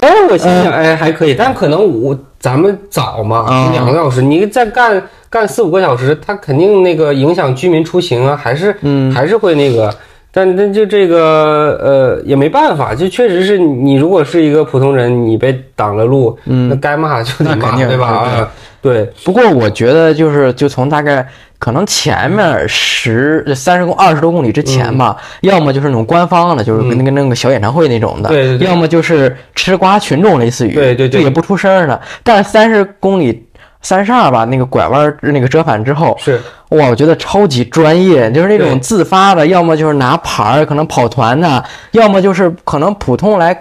[0.01, 3.71] 哎，我心想，哎，还可以，但可能我咱们早嘛，嗯。
[3.71, 9.09] 两个小时，你再干干四五个小时，他肯定那个影响居民出行啊，还是嗯。
[9.09, 9.89] 还是会那个。
[10.35, 18.25] 但但就这个呃也没办法，就确实是你如果是一个普通人，你被挡了路，嗯那该骂就得骂，那肯定对吧？
[18.25, 21.25] 对啊，对，不过我觉得就是就从大概
[21.59, 32.01] 可能前面十三十公二十多公里之前吧，要么就是那种官方的，就是跟那个那个小演唱会那种的，嗯对对对要么就是吃瓜群众类似于，对对对就也不出声儿的。
[32.23, 33.45] 但是三十公里
[33.83, 36.41] 三十二吧，那个拐弯儿那个折返之后，是。
[36.69, 43.55] 哇，我觉得超级专业，就是那种自发的，要么就是拿牌儿，可能跑团的，要么就是可能普通来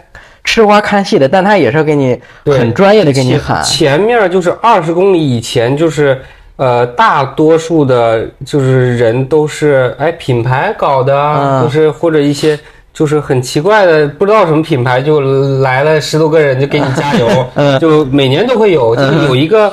[0.44, 6.18] 吃瓜看戏的，但他也是给你很专业的给你前喊，前面就是二十公里以前，就是
[6.56, 11.64] 呃，大多数的就是人都是哎品牌搞的啊，嗯。
[11.64, 12.58] 就是或者一些
[12.94, 15.20] 就是很奇怪的，不知道什么品牌就
[15.60, 17.78] 来了十多个人就给你加油， 嗯。
[17.78, 19.70] 就每年都会有，就是有一个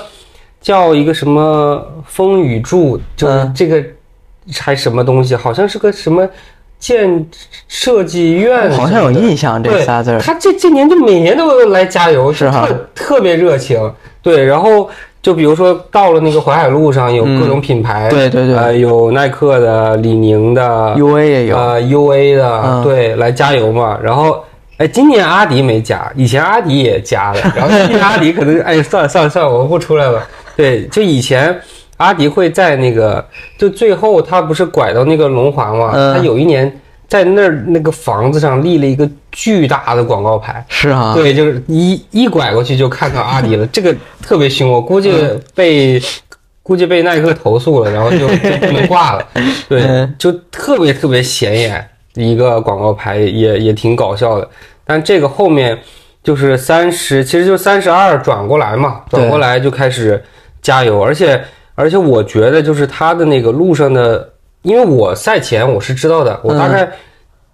[0.61, 3.83] 叫一个什么风雨柱，就是嗯这个
[4.59, 6.27] 还什么东西，好像是个什么。
[6.79, 7.25] 建
[7.67, 10.19] 设计院好像有印象这仨字儿。
[10.21, 13.77] 他这这年就每年都来加油，是哈特特别热情。
[14.21, 14.89] 对，然后
[15.21, 23.99] 就比如说到了那个淮海路上，有各种品牌，嗯对对对呃，有耐克的、李宁的、U A 也有，呃 U A 的，嗯对，来加油嘛。
[24.01, 24.41] 然后，
[24.77, 27.41] 哎，今年阿迪没加，以前阿迪也加了。
[27.53, 30.25] 然后今年阿迪可能，哎，算了算了算了，我不出来了。
[30.59, 31.57] 对，就以前
[31.95, 33.25] 阿迪会在那个，
[33.57, 36.69] 就最后他不是拐到那个龙华嘛，嗯他有一年
[37.07, 40.65] 在那儿那个房子上立了一个巨大的广告牌。
[40.67, 46.01] 是啊，对，就是一一拐过去就看到阿迪了， 这个特别凶，我估计嗯被、
[46.61, 49.25] 估计被耐克投诉了，然后就 就不能挂了。
[49.69, 54.49] 对嗯，就特别特别显眼一个广告牌，也也挺搞笑的。
[54.83, 55.79] 但这个后面
[56.21, 60.21] 就是三十，其实就三十二转过来嘛，转过来就开始
[60.61, 61.43] 加油，而且
[61.75, 64.29] 而且我觉得就是他的那个路上的，
[64.61, 66.91] 因为我赛前我是知道的，我大嗯概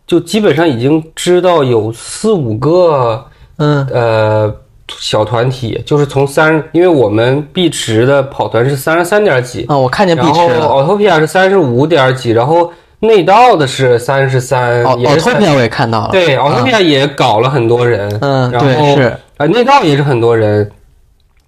[0.07, 3.25] 就基本上已经知道有四五个。
[3.57, 3.87] 嗯。
[3.91, 4.55] 呃
[4.99, 20.69] 小团体，就是从三，因为我们碧池的跑团是三十三点几，啊，我看见碧然后池了，Autopia 是三十五点几，然后内道的是三十三，哦也是三，Autopia 我也看到了，对，Autopia 也搞了很多人，嗯，然后对是，呃内道也是很多人，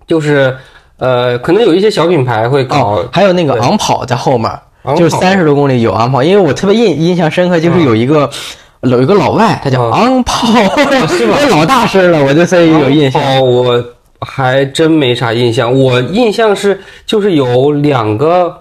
[0.07, 0.57] 就是
[0.99, 4.51] 呃可能有一些小品牌会搞哦，还有那个昂跑在后面，
[4.95, 8.29] 就是三十多公里有昂跑，因为我特别印印象深刻，就是有一个。
[8.81, 10.47] 有一个老外，他叫嗯昂跑，
[11.07, 13.19] 是 老大声了，我就所以有印象。
[13.19, 13.83] 哦，我
[14.21, 15.73] 还真没啥印象。
[15.73, 18.55] 我印象是就是有两个，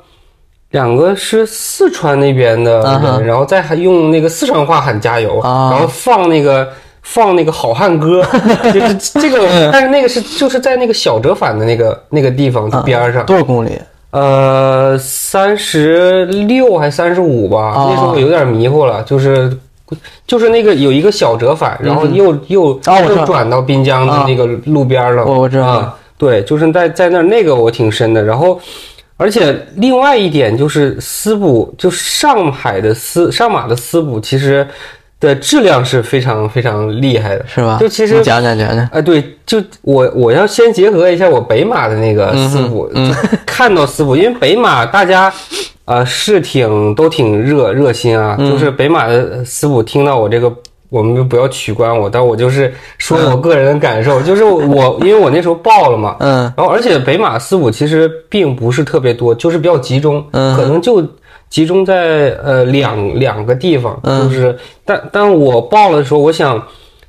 [0.71, 6.67] 两个是四川那边的人，然后再还用那个四川话喊加油，啊然后放那个。
[7.09, 8.21] 放那个好汉歌，
[8.75, 13.71] 就是这个，但是那个是就是在那个小折返的那个那个地方边儿上，多少公里？
[14.11, 19.57] 呃，三十六还三十五吧，哦那时候我有点迷糊了，就是
[20.27, 25.25] 就是那个有一个小折返，然后又又、又转到滨江的那个路边儿了。
[25.25, 28.23] 我我知道啊，对，就是在在那儿那个我挺深的。
[28.23, 28.59] 然后，
[29.17, 34.67] 而且另外一点就是丝补，就上海的丝上马的丝补，其实
[35.21, 37.45] 的质量是非常非常厉害的。
[37.47, 37.79] 是吧？
[37.81, 38.87] 就其实讲讲讲讲。
[38.87, 45.33] 啊，对，就我我要先结合一下我北马的那个丝补，嗯就看到丝补，因为北马大家
[45.85, 50.53] 呃是挺都挺热热心啊，嗯就是北马的丝补，听到我这个。
[50.89, 61.05] 我们就不要取关我，但我就是说我个人的感受， 就是我因为我那时候报了嘛，嗯然后而且北马丝补其实并不是特别多，就是比较集中，嗯可能就
[61.57, 64.29] 集中在呃两两个地方，嗯。
[64.29, 66.63] 就是但但我报了的时候，我想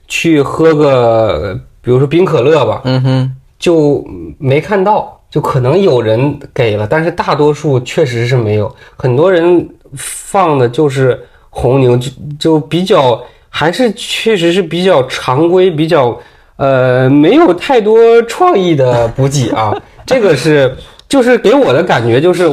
[0.08, 4.02] 去喝个比如说冰可乐吧，嗯哼，就
[4.38, 16.18] 没看到，就可能有人给了，但是大多数确实是没有，很多人放的就是红牛，就就比较还是确实是比较常规，比较
[16.56, 19.76] 呃没有太多创意的补给啊，
[20.08, 20.74] 这个是
[21.10, 22.50] 就是给我的感觉就是，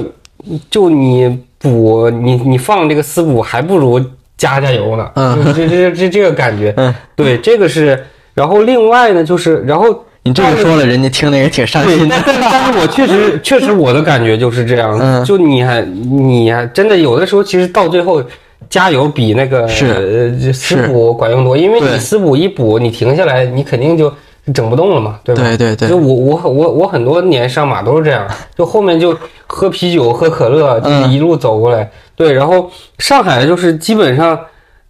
[0.69, 4.01] 就你补你你放这个丝补还不如
[4.37, 10.05] 加加油呢，嗯这这这这个感觉，嗯，对，这个是，然后另外呢就是然后。
[10.27, 12.35] 你这个说了，人家听的也挺伤，心的但。
[12.41, 18.23] 但但是我确实 确实我的感觉就是这样，嗯就你还你还真的有的时候，其实到最后
[18.71, 24.11] 加油比那个是呃丝补管用多，因为你丝补一补，你停下来，你肯定就
[24.53, 25.43] 整不动了嘛，对吧？
[25.43, 28.27] 对对对就我我我我很多年上马都是这样，
[28.57, 31.91] 就后面就喝啤酒喝可乐，就是一路走过来。
[32.17, 34.39] 对，然后上海就是基本上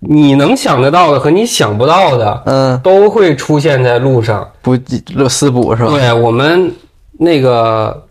[0.00, 2.42] 你能想得到的和你想不到的。
[2.46, 4.76] 嗯，都会出现在路上，补
[5.28, 5.90] 丝补是吧？
[5.90, 6.72] 对我们
[7.18, 8.02] 那个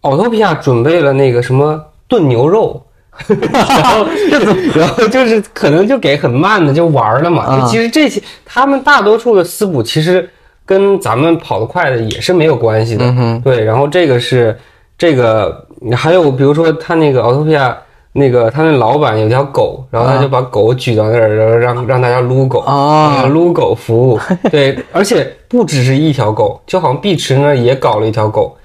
[0.00, 2.82] 奥托皮亚准备了那个什么炖牛肉，
[3.28, 4.06] 然后
[4.74, 7.44] 然后就是可能就给很慢的就玩了嘛。
[7.44, 10.28] 啊就其实这些他们大多数的私补其实
[10.66, 13.06] 跟咱们跑得快的也是没有关系的。
[13.06, 14.54] 嗯哼，对，然后这个是
[14.98, 15.64] 这个
[15.96, 17.74] 还有比如说他那个奥托皮亚。
[18.18, 22.60] 那个他那老板有条狗，然后他就把狗举到那儿，然后让让大家撸狗。
[22.60, 24.18] 哦呃撸狗服务，
[24.50, 28.56] 对，而且不只是一条狗，就好像碧池那儿也搞了一条狗，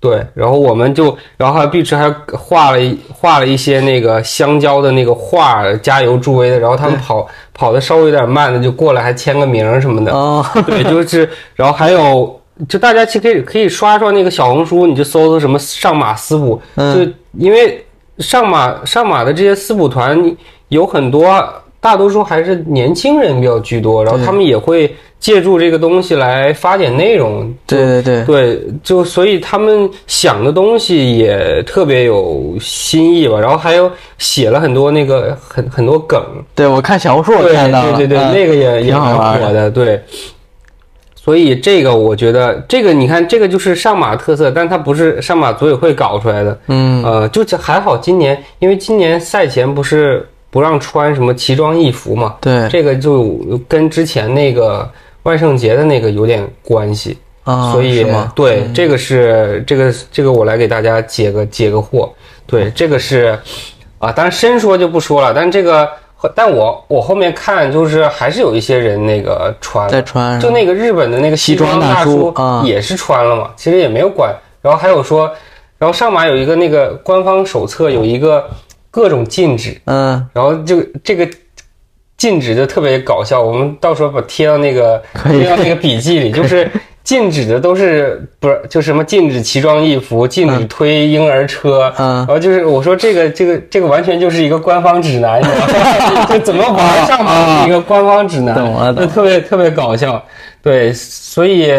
[0.00, 10.10] 对，然后我们就，然后还有碧池还画了一画了一些那个香蕉的那个画，加油助威的，然后他们跑跑的稍微有点慢的就过来还签个名什么的。
[10.10, 16.94] 哦，对， 就是，然后还有，就大家其实可以可以刷刷那个小红书，你就搜搜什么上马私补，嗯。
[17.06, 17.84] 就因为
[18.18, 20.18] 上马上马的这些私补团
[20.68, 21.30] 有很多，
[21.80, 27.52] 大多数还是年轻人比较居多，然后他们也会借助这个东西来发点内容。
[27.66, 36.22] 对对对，对，就所以他们想的东西也特别有新意吧，然后还有写了很多那个很很多梗，
[36.54, 40.00] 对我看小红书我对看到了，对对对，嗯那个也也挺好蛮火的，对。
[41.22, 46.58] 所以这个我觉得，这个你看，这个就是上马特色，但它不是上马组委会搞出来的。
[46.68, 53.38] 嗯呃，就这还好，今年因为今年赛前不是不让穿什么奇装异服嘛，对这个就
[53.68, 54.90] 跟之前那个
[55.22, 57.18] 万圣节的那个有点关系。
[57.42, 58.06] 啊，所以？
[58.34, 62.06] 对、这个是这个这个我来给大家解个解个惑。
[62.46, 63.36] 对，这个是
[63.98, 65.88] 啊，当然深说就不说了，但这个
[66.34, 74.34] 但我我后面看就是还是有一些人那个穿在穿就那个日本的那个西装大叔啊也是穿了嘛，其实也没有管。
[74.60, 75.32] 然后还有说，
[75.78, 78.46] 然后上马有一个那个官方手册有一个
[78.90, 81.28] 各种禁止，嗯，然后就这个
[82.16, 86.70] 禁止就特别搞笑，我们到时候把贴到那个贴到那个笔记里， 就是
[87.02, 92.16] 禁止的都是不是就什么禁止奇装异服，禁止推婴儿车，嗯。
[92.18, 96.26] 然后就是我说这个这个这个完全就是一个官方指南，你知道吗？
[96.26, 99.06] 就怎么玩上马是一个官方指南，懂了懂了。
[99.06, 100.22] 就特别特别搞笑，
[100.62, 101.72] 对，所以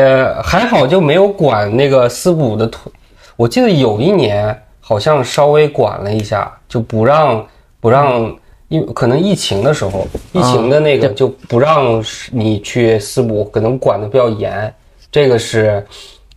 [0.44, 2.92] 还好就没有管那个私补的推，
[3.36, 7.48] 我记得有一年好像稍微管了一下，就不让
[7.80, 8.36] 不让。
[8.72, 12.02] 因可能疫情的时候，疫情的那个就不让
[12.32, 14.74] 你去私补，可能管的比较严。
[15.12, 15.86] 这个是，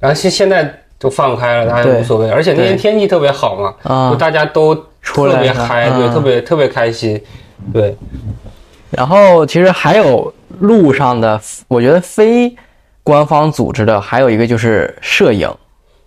[0.01, 0.69] 然后现现在
[0.99, 2.29] 就放开了，大家无所谓。
[2.29, 7.23] 而且那天天气特别好嘛，啊就大家都特出来是吧别嗨，对，嗯特别特别开心，
[7.73, 7.97] 对，
[8.91, 12.53] 然后其实还有路上的，我觉得非
[13.05, 15.49] 官方组织的，还有一个就是摄影。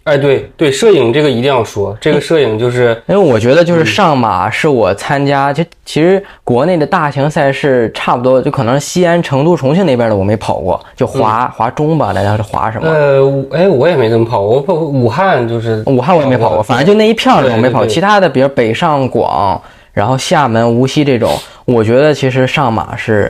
[0.07, 12.87] 哎，对对，摄影这个一定要说，这个摄影就是因为我觉得就是上马是我参加，就其实国内的大型赛事差不多，就可能西安、成都、重庆那边的我没跑过，就滑滑中吧，大家是滑什么？
[12.87, 21.29] 呃，哎，我也没怎么跑，我跑武汉就是武汉我也没跑过，反正就那一片儿的我没跑其他的，比如北上广，然后厦门、无锡这种，
[21.65, 23.29] 我觉得其实上马是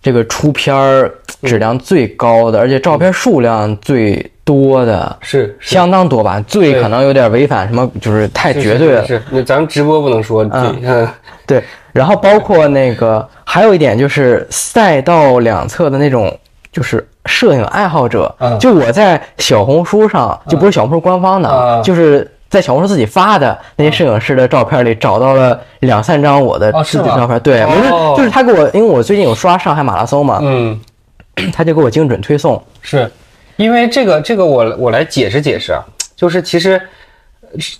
[0.00, 1.12] 这个出片儿
[1.42, 5.74] 质量最高的，而且照片数量最多的，是是。
[5.74, 6.38] 相当多吧？
[6.46, 9.06] 最可能有点违反什么，就是太绝对了。
[9.06, 11.08] 是是，那咱们直播不能说，对，嗯，
[11.46, 16.36] 对，然后包括那个还有一点就是赛道两侧的那种，
[16.70, 18.58] 就是摄影爱好者，嗯。
[18.58, 27.40] 就我在小红书上，就不是小红书官方的，嗯就是在小红书自己发的那些摄影师的照片里，找到了两三张我的自己的照片。
[27.40, 28.12] 对，哦。
[28.12, 30.78] 我是就是他给我，因为我最近有刷上海马拉松嘛，嗯，
[31.52, 32.62] 他就给我精准推送。
[32.82, 33.10] 是
[33.56, 35.82] 因为这个这个我我来解释解释啊，
[36.16, 36.80] 就是其实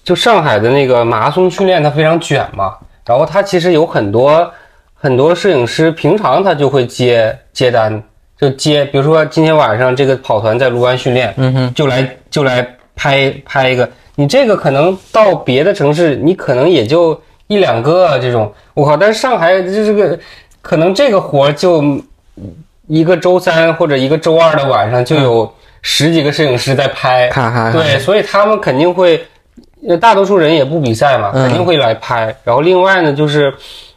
[0.03, 2.75] 就上海的那个马拉松训练它非常卷嘛，
[3.07, 4.51] 然后它其实有很多
[4.95, 8.03] 很多摄影师平常他就会接接单，
[8.39, 12.67] 就接，比如说今天晚上这个跑团在卢湾训练，嗯哼，就来就来
[12.97, 18.97] 拍拍一个，你这个可能到别的城市，你可能也就一两个这种，我靠！
[18.97, 20.19] 但是上海这这个
[20.63, 21.85] 可能这个活儿就
[22.87, 25.53] 一个周三或者一个周二的晚上就有
[25.87, 27.29] 十几个摄影师在拍，
[27.71, 29.23] 对，所以他们肯定会，
[29.87, 32.35] 呃，大多数人也不比赛嘛，嗯肯定会来拍。
[32.43, 33.53] 然后另外呢，就是，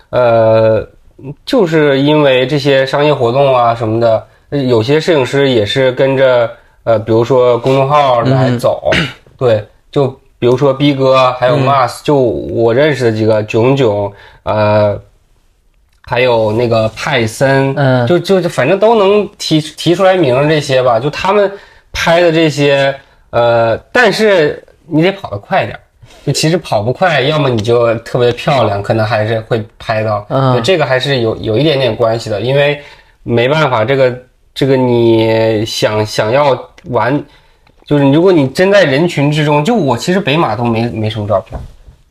[0.09, 0.85] 呃，
[1.45, 6.51] 就是因为这些商业活动啊什么的，呃有些摄影师也是跟着，
[6.83, 8.91] 呃，比如说公众号来走，
[9.37, 10.07] 对，就
[10.37, 14.11] 比如说逼哥，还有 Mas，、就我认识的几个囧囧，
[14.43, 14.99] 呃。
[16.09, 21.51] 还有那个派森，嗯就就就反正都能提提出来名这些吧，就他们
[21.97, 22.95] 拍的这些，
[23.31, 25.79] 呃，但是你得跑得快点儿，
[26.25, 32.79] 就其实跑不快，要么你就特别漂亮，可能还是会拍到，嗯，这个还是有有一点点关系的，因为
[33.23, 34.15] 没办法，这个
[34.53, 36.57] 这个你想想要
[36.91, 37.21] 玩，
[37.85, 41.59] 就是如果你真在人群之中，就我其实北马都没没什么照片。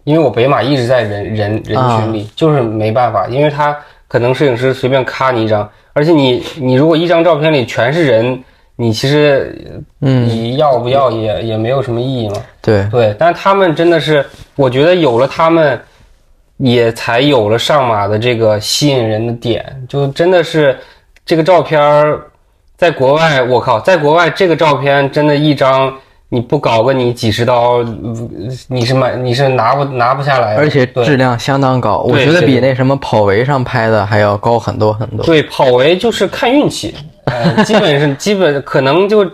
[0.05, 3.76] 因为我北马一直在人人人群里，就是没办法，因为他
[4.07, 8.45] 可能摄影师随便咔你一张，而且你你如果一张照片里全是人，
[8.77, 12.37] 你其实嗯，你要不要也也没有什么意义嘛。
[12.61, 14.24] 对，对，但是他们真的是，
[14.55, 15.81] 我觉得有了他们，
[16.59, 20.79] 也才有了上马的这个吸引人的点，就真的是
[21.24, 22.20] 这个照片儿，
[22.77, 25.93] 在国外，我靠，在国外这个照片真的一张
[26.29, 35.24] 你不搞个你几十刀，嗯你是买你是拿不拿不下来的，而且质量相当高，我觉得比那什么跑维上拍的还要高很多很多。
[35.24, 36.95] 对，跑维就是看运气，
[37.27, 39.24] 呃，基本是基本可能就，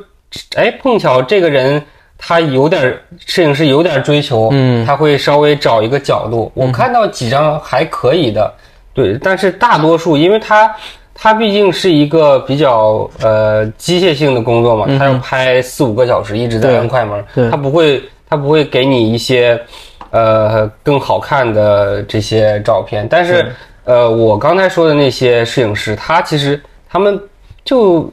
[0.57, 1.82] 哎，碰巧这个人
[2.18, 6.51] 他有点儿摄影师有点儿追求，嗯他会稍微找一个角度。
[6.55, 8.53] 我看到几张还可以的，
[8.93, 10.74] 对，但是大多数因为他
[11.14, 19.61] 他毕竟是一个比较呃机械性的工作嘛，他要拍四五个小时一直在对按快门，对他不会他不会给你一些
[20.11, 23.51] 呃更好看的这些照片，但是。
[23.84, 27.20] 呃我刚才说的那些摄影师，他其实他们
[27.64, 28.10] 就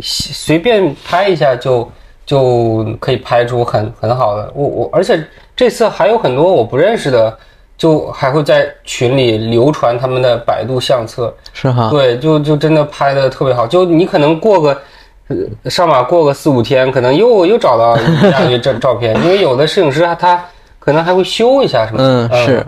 [0.00, 1.90] 随便拍一下就
[2.26, 4.50] 就可以拍出很很好的。
[4.54, 5.22] 我我而且
[5.56, 7.36] 这次还有很多我不认识的，
[7.76, 11.34] 就还会在群里流传他们的百度相册。
[11.52, 13.66] 是哈，对，就就真的拍的特别好。
[13.66, 14.80] 就你可能过个
[15.28, 20.44] 呃上马过个四五天，可能又又找到一大堆照照片， 因为有的摄影师他他
[20.78, 22.28] 可能还会修一下什么的。
[22.30, 22.66] 嗯，是，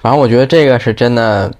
[0.00, 1.50] 反正我觉得这个是真的，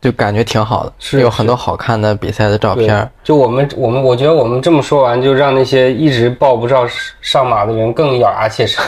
[0.00, 6.88] 就感觉挺好的，是有很多好看的比赛的照片儿。，就我们我们，我觉得我们这么说完，就让那些一直报不上
[7.20, 8.78] 上马的人更咬牙切齿，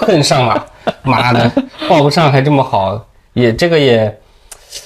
[0.00, 0.62] 恨上马。
[1.04, 1.48] 妈的，
[1.88, 3.00] 报不上还这么好，
[3.34, 4.18] 也这个也，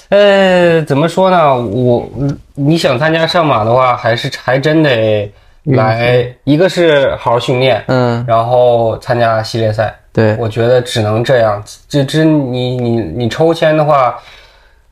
[0.09, 1.55] 呃，怎么说呢？
[1.59, 2.07] 我
[2.53, 5.31] 你想参加上马的话，还是还真得
[5.63, 9.91] 来，一个是好好训练，嗯，然后参加系列赛。
[10.13, 11.63] 对，我觉得只能这样。
[11.89, 14.15] 这这你你你抽签的话，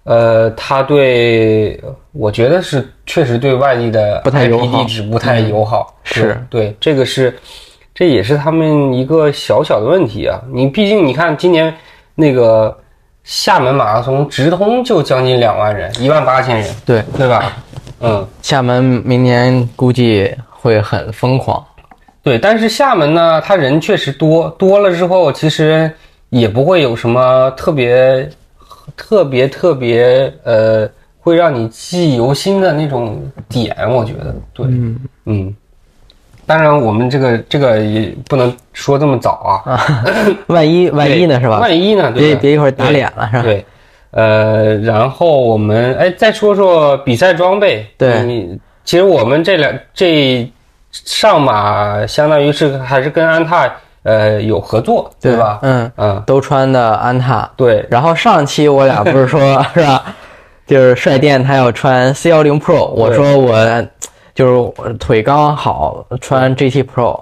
[0.06, 1.80] 呃，他对
[2.12, 5.93] 我觉得是确实对外地的不太友 IP 好地址不太友好。
[6.03, 7.38] 是对对，这个是
[7.93, 10.39] 这也是他们一个小小的问题啊。
[10.53, 11.74] 你毕竟你看今年
[12.14, 12.76] 那个
[13.24, 17.51] 厦门马拉松直通就将近两万人，一万八千人，对，对吧？
[18.01, 21.66] 嗯，厦门明年估计会很疯狂。
[22.22, 25.91] 对，但是厦门呢，它人确实多，多了之后，其实
[26.30, 28.30] 也不会有什么特别、
[28.96, 33.76] 特别、特别呃，会让你记忆犹新的那种点。
[33.90, 34.66] 我觉得，对，
[35.26, 35.56] 嗯
[36.48, 39.82] 当然，我们这个这个也不能说这么早啊，
[40.46, 41.58] 万一万一呢，是吧？
[41.60, 42.12] 万一呢？
[42.12, 43.42] 对别别一会儿打脸了，是吧？
[43.42, 43.66] 对，
[44.12, 47.88] 呃，然后我们哎，再说说比赛装备。
[47.98, 50.48] 对你其实我们这两这
[50.92, 53.68] 上马相当于是还是跟安踏
[54.06, 55.60] 呃有合作，对吧？
[55.62, 57.47] 嗯，嗯，都穿的安踏。
[57.58, 59.39] 对，然后上期我俩不是说
[59.76, 60.03] 是吧？
[60.66, 63.86] 就是帅电他要穿 C 幺零 Pro，我说我
[64.34, 67.22] 就是腿刚好穿 GT Pro，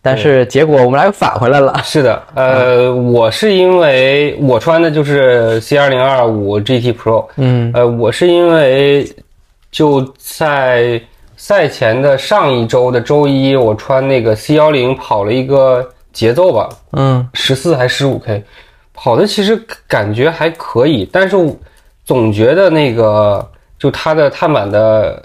[0.00, 1.74] 但是结果我们俩又返回来了。
[1.82, 9.08] 是的，呃，我是因为我穿的就是 C 二零二五 GT Pro，嗯呃，我是因为
[9.72, 11.00] 就在
[11.36, 15.84] 赛前的上一周的周一，我穿那个 C 幺零跑了一个
[16.14, 17.28] 节奏吧，嗯。
[17.34, 18.42] 十四还十五 K，
[18.94, 19.54] 跑的其实
[19.86, 21.54] 感觉还可以，但是我
[22.06, 23.46] 总觉得那个
[23.78, 25.22] 就它的碳板的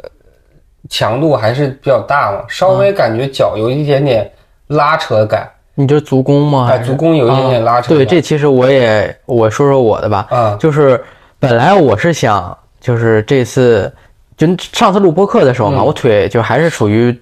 [0.90, 4.30] 强度还是比较大嘛，稍微感觉脚有一点点
[4.68, 6.68] 拉扯感，你这是足弓吗？
[6.72, 7.98] 哎，足弓有一点点拉扯感。
[7.98, 11.02] 对，这其实我也我说说我的吧，啊，就是
[11.38, 13.94] 本来我是想，就是这次
[14.36, 15.86] 就上次录播课的时候嘛，嗯。
[15.86, 17.18] 我腿就还是处于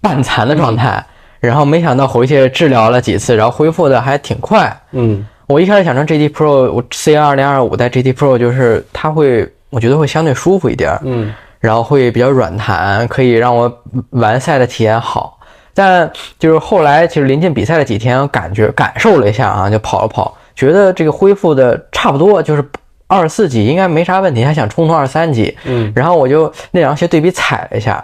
[0.00, 1.04] 半残的状态，
[1.42, 4.74] 然后没想到回去治疗了几次，然后恢复的还挺快。
[4.92, 13.70] 嗯我一开始想成 GT Pro，我 C 二零二五带 GT Pro，就是它会，我觉得会相对舒服一点儿，嗯然后会比较软弹，可以让我
[14.10, 15.38] 完赛的体验好。
[15.74, 22.64] 但就是后来，其实临近比赛的几天，感觉感受了一下啊，就跑了跑，觉得这个恢复的差不多，就是
[23.06, 25.54] 二十四级应该没啥问题，还想冲冲二十三级。
[25.64, 28.02] 嗯然后我就那两双鞋对比踩了一下，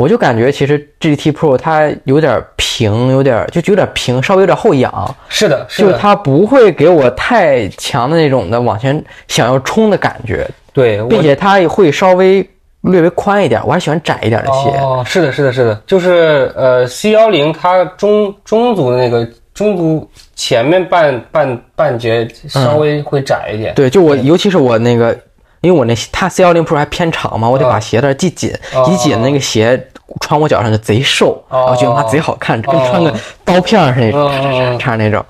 [0.00, 12.48] 我就感觉其实 GT Pro 它有点平，有点就有点平，稍微有点后仰，是的，是的，就它不会给我太强的那种的往前想要冲的感觉，对，并且它会稍微
[12.80, 14.70] 略微宽一点，我还喜欢窄一点的鞋。
[14.78, 23.74] 哦，是的，是的，是的，就是呃，C 幺零它中中足的那个中足前面半半半截稍微会窄一点。
[23.74, 25.14] 对，就我尤其是我那个，
[25.60, 28.88] 因为我那它 C 幺零 Pro 还偏长嘛，我得把鞋带系紧，哦。
[28.90, 29.88] 一紧那个鞋
[30.20, 32.88] 穿我脚上就贼瘦，然后觉得它贼好看，跟哦。
[32.90, 35.24] 穿个刀片儿似的那种，嗯嗯嗯差那种。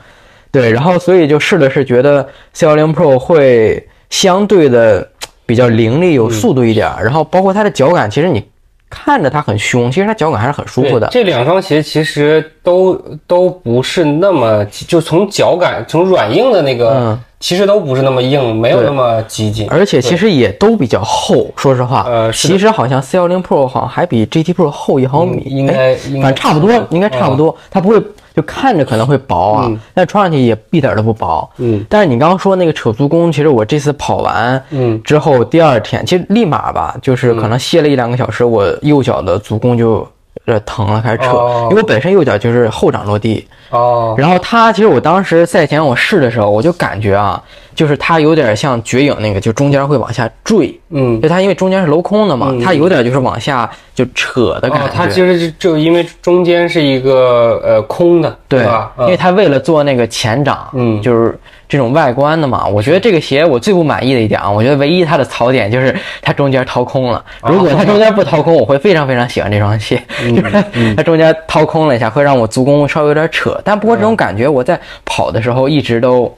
[0.51, 5.09] 对，然后所以就试了试，觉得 C 幺零 Pro 会相对的
[5.47, 8.45] 比较凌厉，有速度一点儿，然后包括它的脚感，其实你
[8.89, 11.07] 看着它很凶，其实它脚感还是很舒服的。
[11.13, 12.95] 这两双鞋其实都
[13.29, 21.51] 都不是那么，就从脚感，从软硬的那个、嗯其实都不是那么硬，没有那么激进，而且其实也都比较厚。
[21.57, 27.57] 说实话，呃其实好像 C10 Pro 好像还比 GT Pro 厚一毫米，应该反正差不多，应该差不多。
[27.71, 28.01] 它不会
[28.37, 29.81] 就看着可能会薄啊，嗯。
[29.95, 31.49] 但穿上去也一点都不薄。
[31.57, 31.83] 嗯。
[31.89, 35.03] 但是你刚刚说那个扯足弓，其实我这次跑完嗯。
[35.03, 40.07] 之后，第二天其实立马吧，就是可能歇了一两个小时，我右脚的足弓就
[40.47, 43.47] 呃疼了，开始扯，哦因为我本身右脚就是后掌落地。
[43.71, 47.41] 哦，然后他其实我当时赛前我试的时候，我就感觉啊，
[47.73, 50.77] 就是他有点像绝影那个，就中间会往下坠。
[50.91, 54.87] 嗯就，他因为中间是镂空的嘛，他有点就是往下就扯的感觉。
[54.87, 58.93] 哦，它其实就因为中间是一个呃空的，对吧？
[58.99, 61.39] 因为他为了做那个前掌，嗯就是
[61.71, 62.67] 这种外观的嘛。
[62.67, 67.25] 我觉得这个鞋我最不满意的一点啊，我觉得唯一它的槽点就是它中间掏空了。
[67.41, 70.03] 哦如果它中间不掏空，我会非常非常喜欢这双鞋，
[70.97, 73.59] 它中间掏空了一下，会让我足弓稍微有点扯。
[73.65, 76.37] 但不过这种感觉我在跑的时候一直都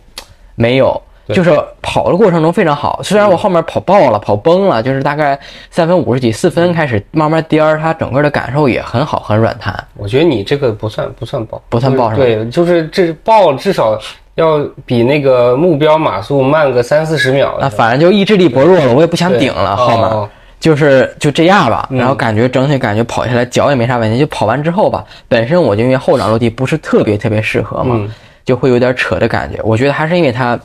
[0.55, 1.01] 没有。
[1.29, 5.39] 就是跑的过程中非常好，虽然我后面跑爆了、跑崩了，就是大概
[5.71, 9.73] 三分五十几、四分开始慢慢颠儿，它整个的感受也很好，很软弹。
[9.97, 13.97] 我觉得你这个不算不算爆，不算爆是吧对，就是这爆至少
[14.35, 21.89] 要比那个目标码速慢个三四十秒那，反正就意志力薄弱了，我也不想顶了，好吗、哦就是就这样吧。
[21.91, 28.09] 然后感觉整体感觉跑下来脚也没啥问题，就跑完之后吧，本身我就因为后掌落地不是特别特别适合嘛，嗯
[28.45, 29.61] 就会有点扯的感觉。
[29.63, 30.59] 我觉得还是因为它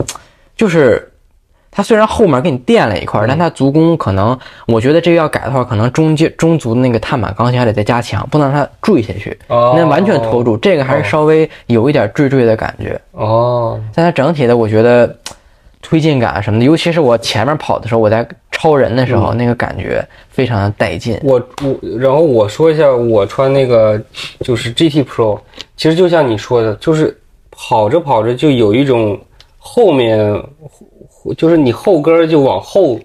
[0.56, 1.12] 就是。
[1.70, 4.38] 它虽然后面给你垫了一块儿，但它足弓可能，
[4.68, 10.58] 我觉得这个要改的话，可能中间中足的那个碳板钢性还得再加强，不能让它坠下去，哦那完全托住。
[10.58, 13.00] 这个还是稍微有一点坠坠的感觉。
[13.12, 15.16] 哦，但它整体的，我觉得
[15.82, 21.20] 推进感什么的，尤其是我前面跑的时候，我在超人的时候，那个感觉非常的带劲。
[21.24, 24.02] 我我然后我说一下，我穿那个
[24.40, 25.40] 就是 GT Pro，
[25.76, 27.16] 其实就像你说的，就是
[27.52, 29.20] 跑着跑着就有一种
[29.60, 30.20] 后面
[31.34, 33.00] 就是你后跟儿就往后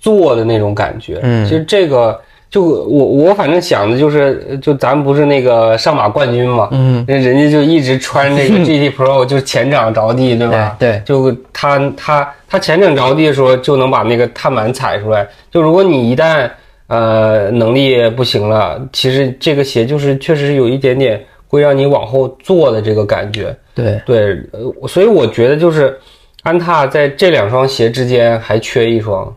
[0.00, 1.20] 坐的那种感觉。
[1.22, 2.18] 嗯其实这个
[2.50, 10.76] 就我我反正想的就是，就咱不是那个上马冠军嘛，嗯，人人家就一直穿这个 GT Pro，就是前掌着地，对吧？
[10.76, 15.24] 对就他他他前掌着地的时候，就能把那个碳板踩出来。
[15.48, 16.50] 就如果你一旦
[16.88, 23.56] 呃能力不行了，其实这个鞋就是确实是有一点点会让你往后坐的这个感觉。
[23.76, 25.96] 对，对，呃，所以我觉得就是
[26.42, 29.34] 安踏在这两双鞋之间还缺一双，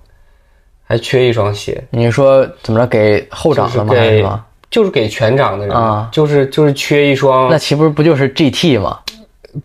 [0.86, 1.84] 还缺一双鞋。
[1.90, 4.46] 你说怎么着给后掌的吗？
[4.70, 8.98] 就是给全掌的人，啊就是就是缺一双那岂不是不就是 GT 吗？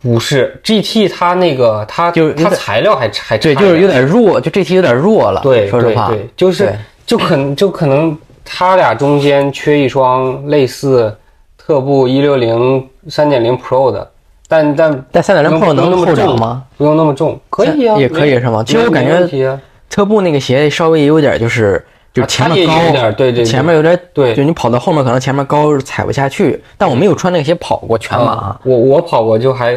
[0.02, 5.40] 不是 GT，它那个它就是它材料还还对，就是有点点弱，就 GT 有点弱了。
[5.42, 8.14] 对说实话，对对，就是就可能就可能
[8.44, 11.16] 它俩中间缺一双类似
[11.56, 14.10] 特步一六零三点零 Pro 的，
[14.48, 16.64] 但但但三点零后不用那么重掌吗？
[16.76, 18.64] 不用那么重，可以啊，也可以是吗？
[18.66, 21.84] 其实我感觉特步那个鞋稍微也有点就是。
[22.10, 26.60] 就前面高，对对对前面有点对就你跑到后面可能前面高踩不下去。
[26.76, 29.74] 但我没有穿那个鞋跑过全马，啊我我跑过就还，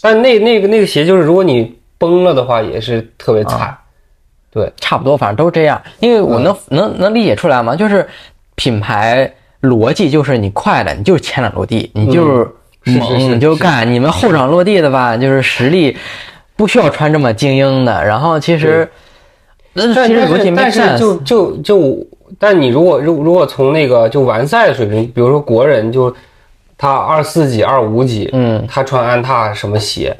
[0.00, 3.76] 但那那个那个鞋就是如果你崩了的话也是特别啊惨，
[4.50, 5.82] 对，差不多，反正都是这样。
[5.98, 7.74] 因为我能、能能理解出来吗？
[7.74, 8.08] 就是
[8.54, 12.48] 品牌逻辑就是你快了，你就是前掌落地，你就是
[12.84, 13.90] 猛，就干。
[13.92, 15.96] 你们后掌落地的吧，就是实力
[16.56, 18.04] 不需要穿这么精英的。
[18.04, 18.88] 然后其实，
[19.72, 20.98] 那但是但是。
[20.98, 22.06] 就就就，
[22.38, 26.14] 但你如果如如果从那个就完赛的水平，比如说国人就
[26.78, 30.16] 他二四几二五几，嗯，他穿安踏什么鞋，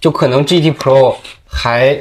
[0.00, 1.14] 就可能 GT Pro
[1.46, 1.96] 还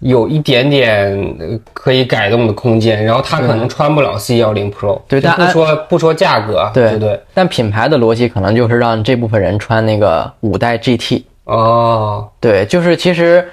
[0.00, 7.20] 有一点点呃可以改动的空间，然后他可能穿不了 C 幺零 Pro，对但不说不说价格，对对不对？
[7.34, 11.22] 但品牌的逻辑可能就是让这部分人穿那个五代 GT。
[11.44, 13.46] 哦，对，就是其实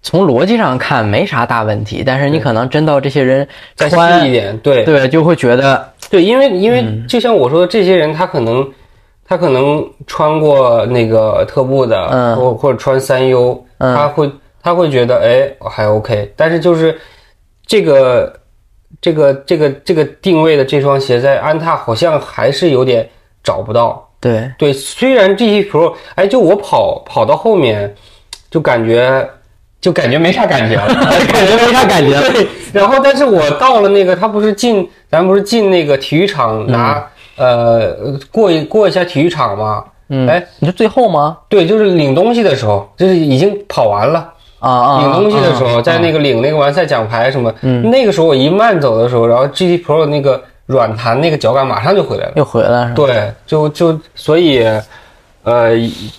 [0.00, 3.46] 从逻辑上看没啥大问题，但是你可能真到这些人
[3.76, 4.84] 再细穿一，点，对。
[4.84, 7.06] 对，就会觉得对，因为因为嗯。
[7.06, 8.66] 就像我说的，这些人他可能
[9.24, 12.36] 他可能穿过那个特步的，嗯。
[12.36, 13.94] 或或者穿三 U，嗯。
[13.94, 14.30] 他会
[14.62, 16.98] 他会觉得哎还 OK，但是就是
[17.66, 18.32] 这个
[19.00, 23.08] 这个这个这个定位的这双鞋在安踏好像还是有点
[23.42, 24.08] 找不到。
[24.20, 27.92] 对，对，虽然 GT Pro，哎，就我跑跑到后面，
[28.48, 29.28] 就感觉
[29.80, 30.86] 就感觉没啥感觉了，
[31.26, 32.20] 感觉没啥感觉。
[32.30, 37.04] 对，然后但是我到了那个，他不是进，咱不是进那个体育场拿，
[37.36, 39.84] 呃，过一过一下体育场吗？
[40.08, 41.38] 嗯，哎，你是最后吗？
[41.48, 44.31] 对，就是领东西的时候，就是已经跑完了，
[44.62, 52.32] 啊啊，领东西的时候，啊在那个领那个完赛奖牌什么，嗯那个时候我一慢走的时候，然后 GT Pro 那个软弹那个脚感马上就回来了。
[52.36, 52.92] 又回来是吧？
[52.94, 54.64] 对，就就所以，
[55.42, 55.72] 呃，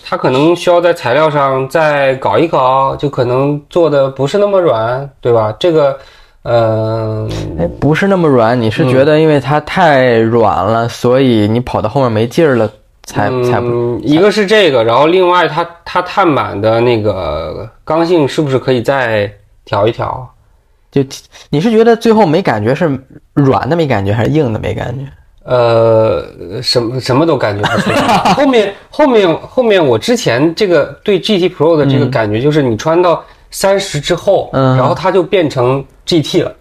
[0.04, 5.54] 它可能需要在材料上再搞一搞，就可能做的不是那么软，对吧？
[5.58, 5.96] 这个，
[6.42, 7.26] 呃，
[7.58, 12.70] 哎，不是那么软，你是觉得因为它太软了，所以你跑到后面没劲儿了，
[13.04, 19.30] 才才不嗯，一个是这个，然后另外它它碳板的那个刚性是不是可以再
[19.64, 20.28] 调一调？
[20.90, 21.02] 就
[21.50, 22.98] 你是觉得最后没感觉是
[23.32, 25.04] 软的没感觉还是硬的没感觉？
[25.44, 26.24] 呃，
[26.62, 27.98] 什么什么都感觉不出来。
[28.34, 36.54] 后面后面后面，我之前这个对 GT Pro 的这个感觉就是，你穿到三十之后，嗯然后它就变成 GT 了。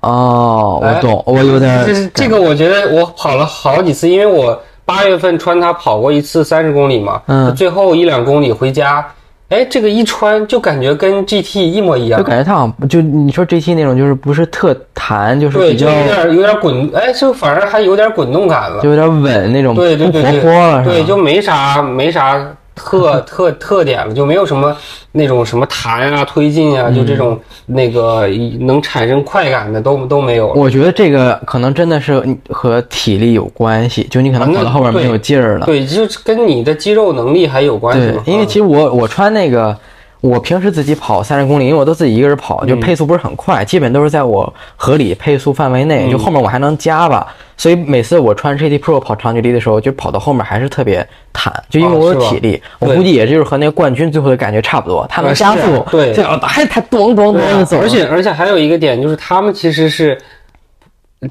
[0.00, 9.06] 哦，我哎懂，我有点这这个，我觉得我跑了好几次，因为我八月份穿它跑过一次三十公里嘛，嗯最后一两公里回家，
[9.50, 18.88] 哎，这个一穿就感觉跟 GT 一模一样就，感觉它好像就你说 GT 那种就是不是特弹，就是，比较就有点有点滚，哎，就反而还有点滚动感了就。
[18.88, 21.04] 有点稳那种，对对对活泼了，对？
[21.04, 22.42] 就没啥没啥
[22.78, 24.74] 特 特特点了，就没有什么
[25.12, 28.26] 那种什么弹啊、推进啊，就这种那个
[28.60, 30.54] 能产生快感的都都没有了。
[30.54, 35.66] 我觉得这个可能真的是和体力有关系，就你可能跑到后边没有劲儿了。
[35.66, 39.76] 对，就是跟你的肌肉能力还有关系。，对因为其实我我穿那个，
[40.20, 42.68] 我平时自己跑三十公里，因为我都自己一个人跑，嗯。
[42.68, 47.34] 就配速不是很快，基本都是在我合理配速范围嗯内，就后面我还能加吧。
[47.56, 56.12] 所以每次我穿 GT Pro 跑长距离的时候，就跑到后面还是特别弹，就因为我有体力，我估计也就是和那个冠军最后的感觉差不多，他能加速，对。
[56.12, 60.16] 这样还他咚咚咚对啊的走，而且而且还有一个点就是，他们其实是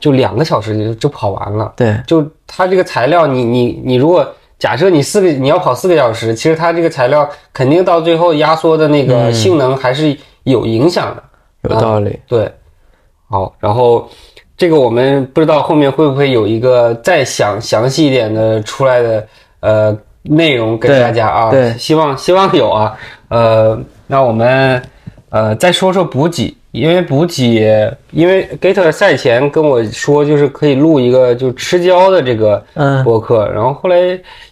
[0.02, 1.72] 就两个小时就就跑完了。
[1.78, 1.96] 对。
[2.06, 4.26] 就它这个材料你，你你如果
[4.60, 9.08] 假设你四个你要跑四个小时，其实它这个材料肯定到最后压缩的那嗯。
[9.08, 11.24] 个性能还是有影响的。
[11.62, 12.20] 有道理。
[12.28, 12.52] 对，
[13.30, 14.10] 好，然后
[14.58, 19.28] 这个我们不知道后面会不会有一个再详详细一点的出来的
[19.60, 21.78] 呃内容给大家啊，对。
[21.78, 22.98] 希望希望有啊，
[23.30, 24.82] 呃，那我们
[25.30, 33.04] 呃再说说补给，因为补给，因为 Gator 赛前跟我说就是可以录一个就吃胶的这个嗯。
[33.04, 33.98] 播客，然后后来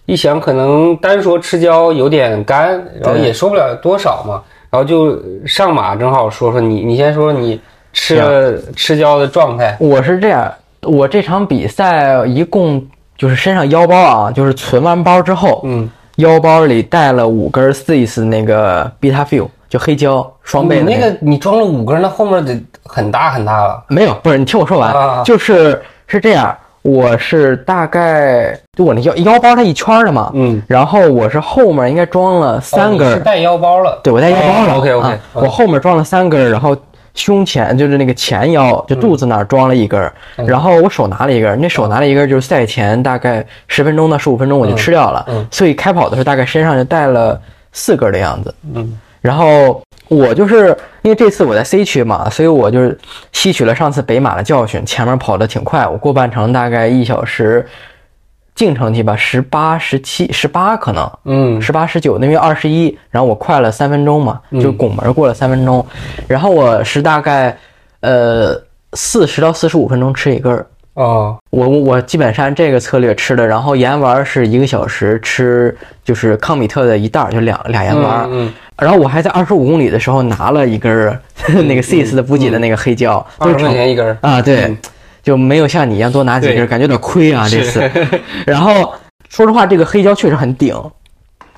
[0.05, 7.59] 一想，可能单说吃胶有点干，然后也说不了多少嘛，然后就上马正好说说你，你先说说你
[7.91, 9.75] 吃了吃胶的状态。
[9.79, 10.53] 我是这样，
[10.83, 12.85] 我这场比赛一共
[13.17, 20.89] 就是身上腰包啊，就是存完包之后，嗯，腰包里带了五根 Cis 那个 Beta Fuel，就黑胶双倍的个。
[20.89, 23.83] 你那个你装了五根，那后面得很大很大了。
[23.89, 33.99] 没有，不是你听我说完，啊就是是这样，我是大概就我那腰腰包它一圈儿的嘛，嗯，然后我是后面应该装了三根是带腰包了。
[34.01, 36.77] 对我带腰包了、哦，OK，OK，啊嗯我后面装了三根儿，然后
[37.13, 40.45] 胸前就是那个前腰就肚子那儿装了一根儿，嗯。
[40.47, 45.47] 然后我手拿了一根儿，那手拿了一根儿就是赛前大概十分钟到十五分钟我就吃掉了，嗯嗯。
[45.51, 47.39] 所以开跑的时候大概身上就带了
[47.71, 50.67] 四根儿的样子，嗯，然后我就是
[51.01, 52.95] 因为这次我在 C 区嘛，所以我就是
[53.31, 57.65] 吸取了上次北马的教训，前面跑得挺快，我过半程大概一小时，
[58.53, 61.59] 净成绩吧，十八、十七、十八可能，嗯。
[61.59, 65.83] 十八、十九，那边二十一，然后我快了三分钟嘛，就拱门过了三分钟，
[66.27, 67.57] 然后我是大概
[68.01, 68.61] 呃
[68.93, 70.67] 四十到四十五分钟吃一根儿。
[70.93, 78.23] 哦，我我基本上这个策略吃的，然后盐丸是一个小时吃，就是康米特的一袋儿，就两俩盐丸。
[78.29, 81.19] 嗯嗯然后我还在二十五公里的时候拿了一根儿
[81.65, 84.17] 那个 CIS 的补给的那个黑胶，二十块钱一根儿。
[84.21, 84.77] 啊，对嗯，
[85.23, 87.89] 就没有像你一样多拿几根感觉有点亏啊这次。
[88.45, 88.93] 然后
[89.29, 90.75] 说实话，这个黑胶确实很顶，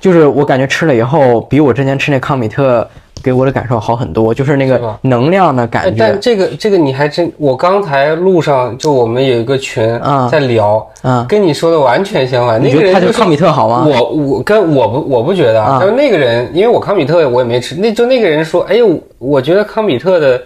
[0.00, 2.88] 就是我感觉吃了以后，比我之前吃那康美特
[3.22, 5.96] 给我的感受好很多，就是那个能量的哎感觉。
[5.98, 12.62] 但这个这个你还真，我刚才路上就我们有一个群啊在聊，啊，跟你说的完全相反。
[12.62, 13.84] 你那个人他就康米特好吗？
[13.86, 20.40] 我我跟我不我不觉得啊但是那个人，因为我康米特我也没吃，那就那个人说，哎，我我觉得康米特的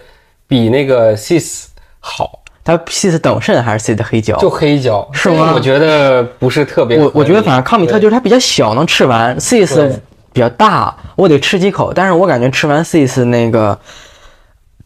[0.47, 1.65] 比那个 sis
[1.99, 4.37] 好，他 CIS 等渗还是 CIS 的黑胶？
[4.37, 6.97] 就黑胶，是吗我觉得不是特别。
[6.97, 9.91] 我我觉得反正康米特就是它比较小，能吃完；CIS 对
[10.33, 11.93] 比较大，我得吃几口。
[11.93, 13.79] 但是我感觉吃完 CIS 那个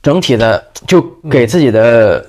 [0.04, 2.24] 整体的，就给自己的，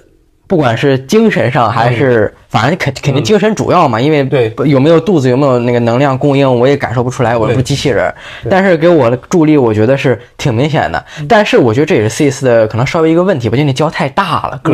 [0.49, 8.12] 不管是精神上还是，反正肯肯定精神主要嘛，因为嗯对有没有肚子有没有那个能量供应，我也感受不出来，我又不是机器人。
[8.49, 10.99] 但是给我的助力，我觉得是挺明显的。
[11.20, 14.72] 嗯但是我觉得这也是 CIS 的可能稍微一个问题吧，就那胶太大了个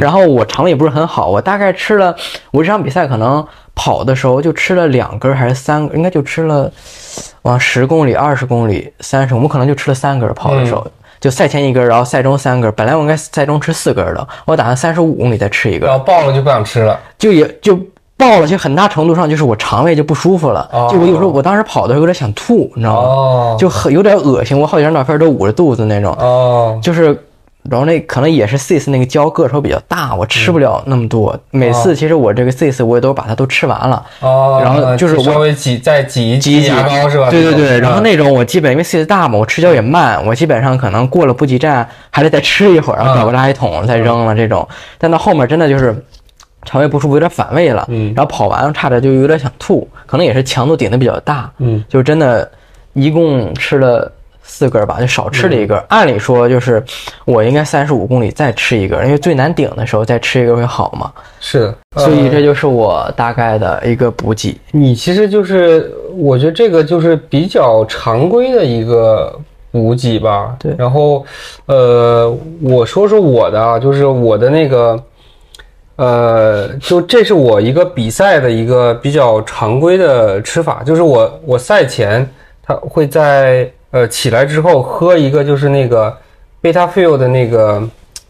[0.00, 2.16] 然后我肠胃也不是很好，我大概吃了，
[2.50, 6.72] 我这场比赛可能跑的时候就吃了两根儿还是三根，应该就吃了，
[7.42, 10.86] 往十公里、二十公里、三十，我们可能就吃了三根儿跑的时候。
[11.20, 12.72] 就赛前一根儿，然后赛中三根儿。
[12.72, 16.98] 本来我应该赛中吃四根儿的，我打算三十五公里再吃一根儿，然后爆了就不想吃了。
[17.18, 17.78] 就也就
[18.16, 23.08] 爆了，就很大程度上就是我肠胃就不舒服了，哦就我有时候我当时跑的时候有点想吐，你知道吗？
[23.08, 27.18] 哦就很有点恶心，我好几张照片都捂着肚子那种，哦，就是，
[27.68, 31.38] 然后那可能也是 sis 那个胶个头比较大，我吃不了那么多。
[31.50, 37.30] 每次其实我这个 sis 我也都把它都吃完了，哦，然后就是我稍微挤再挤一挤一挤牙膏是吧？
[37.30, 44.66] 对对对，然后那种我基本因为 sis 大嘛，我吃胶也慢，我基本上可能过了补给站还得再吃一会儿，然后找个垃圾桶再扔了这种。
[44.98, 45.94] 但到后面真的就是
[46.64, 52.50] 肠胃不舒服，有点反胃了，嗯然后跑完差点就有点想吐，可能也是强度顶的比较大，嗯，就真的，
[52.94, 54.10] 一共吃了
[54.50, 55.78] 四根儿吧，就少吃了一根。
[55.88, 56.82] 按理说就是
[57.24, 61.12] 我应该三十五公里再吃一根儿，因为最难顶的时候再吃一根儿会好嘛。
[61.38, 64.58] 是的，所以呃这就是我大概的一个补给。
[64.72, 69.32] 你其实就是，我觉得这个就是比较常规的一个
[69.70, 70.56] 补给吧。
[70.58, 71.24] 对然后，
[71.66, 75.02] 呃，我说说我的啊，就是我的那个，
[75.96, 82.28] 呃，就这是我一个比赛的一个比较常规的吃法，就是我我赛前
[82.62, 86.16] 他会在呃起来之后喝一个就是那个
[86.62, 87.82] ，Beta Fuel 的那个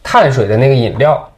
[0.03, 1.29] 碳水的那个饮料，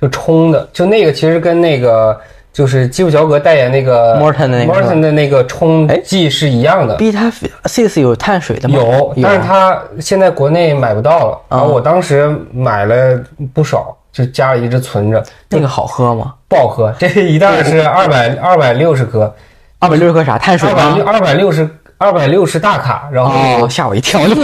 [0.00, 2.18] 就冲的，就那个其实跟那个
[2.52, 6.96] 就是基普乔格代言那个 Morton 的那个 Morton 的那个冲剂是一样的。
[6.96, 7.32] beta
[7.64, 8.76] cis 有碳水的吗？
[8.76, 11.40] 有，但是它现在国内买不到了。
[11.48, 13.20] 然后我当时买了
[13.54, 16.34] 不少，就家里一直存着，那个好喝吗？
[16.48, 16.92] 不好喝。
[16.98, 19.32] 这一袋是二百二百六十克，
[19.78, 20.98] 二百六十克啥碳水吗？
[21.06, 21.68] 二百六十
[21.98, 24.20] 二百六十大卡，然后哦，吓我一跳！
[24.28, 24.34] 就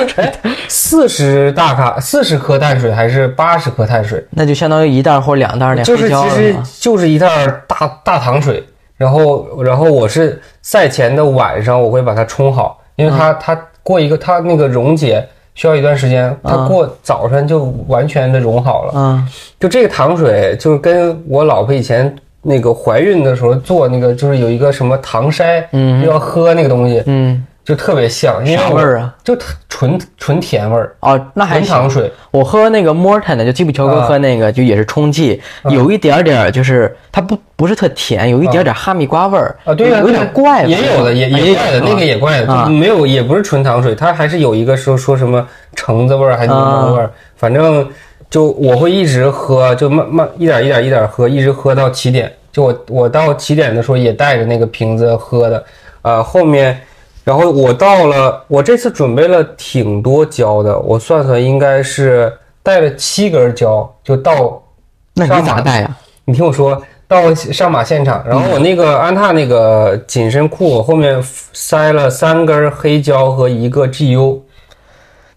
[0.68, 4.22] 四十大卡四十克碳水还是八十克碳水？
[4.30, 8.62] 那就相当于一袋或两袋那就是其实就是一袋大大糖水，
[8.96, 15.24] 然后然后我是赛前的晚上我会把它冲好，因为它、嗯它过一个它那个溶解
[15.54, 18.92] 需要一段时间，它过早晨就完全的溶好了。
[18.96, 19.28] 嗯
[19.60, 26.04] 就这个糖水，就是跟我老婆以前那个怀孕的时候做那个，就是有一个什么糖筛，嗯。
[26.04, 29.14] 就要喝那个东西，嗯，就特别像，因为啥味儿啊？
[29.24, 29.36] 就
[29.68, 31.66] 纯纯甜味儿，哦，那还行。
[31.66, 32.12] 纯糖水。
[32.30, 34.06] 我喝那个 Morton 的，就基普乔格啊。
[34.06, 35.40] 喝那个，就也是冲剂，
[35.70, 47.88] 有一点点儿就是它不不是特甜，有一点点哈密瓜味儿啊，对呀、有点怪，也有的，也也也怪的，那个也怪的，没有，也不是纯糖水，它还是有一个说说什么橙子味儿，还是柠檬味儿，反正
[48.30, 52.32] 就我会一直喝，就慢慢一点一点一点喝，一直喝到起点。
[52.52, 55.64] 就我我到起点的时候也带着那个瓶子喝的，
[56.02, 56.80] 呃，后面，
[57.24, 64.62] 然后我到了，我这次准备了挺多胶的，我算算应该是带了七根胶，就到
[65.14, 65.96] 那上马你咋带呀？
[66.24, 71.20] 你听我说，到上马现场，然后我那个安踏那个紧身裤我后面
[71.52, 74.38] 塞了三根黑胶和一个 GU，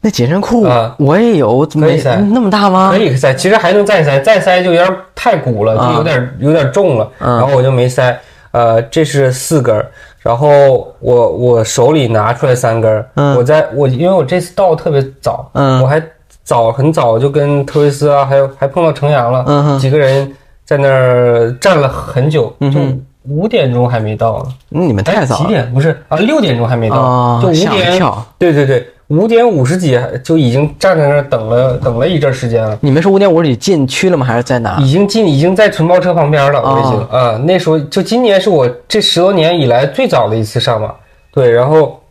[0.02, 2.98] 那紧身裤啊我也有，怎么可以塞那么大吗可？
[2.98, 8.18] 以塞，其实还能再塞，再塞就有点太鼓了，就有点有点重了，嗯然后我就没塞。
[8.52, 9.86] 呃，这是四根儿，
[10.22, 16.02] 然后我我手里拿出来三根儿，嗯我在我因为我这次到特别早，嗯我还
[16.44, 20.34] 早很早就跟特维斯啊，还有还碰到程阳了，嗯哼几个人
[20.66, 22.80] 在那儿站了很久，就
[23.28, 24.46] 五点钟还没到呢。
[24.70, 25.72] 那你们太早了几点？
[25.74, 28.26] 不是啊，六点钟还没到，哦就五点跳。
[28.40, 34.26] 对对对，五点五十几就已经站在那儿等了等了一阵时间了，你们是五点五十几进区了吗？
[34.26, 34.78] 还是在哪？
[34.80, 40.94] 已经进已经在存包车旁边了，我已经哦啊、那时候就今年是我这十多年以来最早的一次上马，
[41.32, 42.02] 对，然后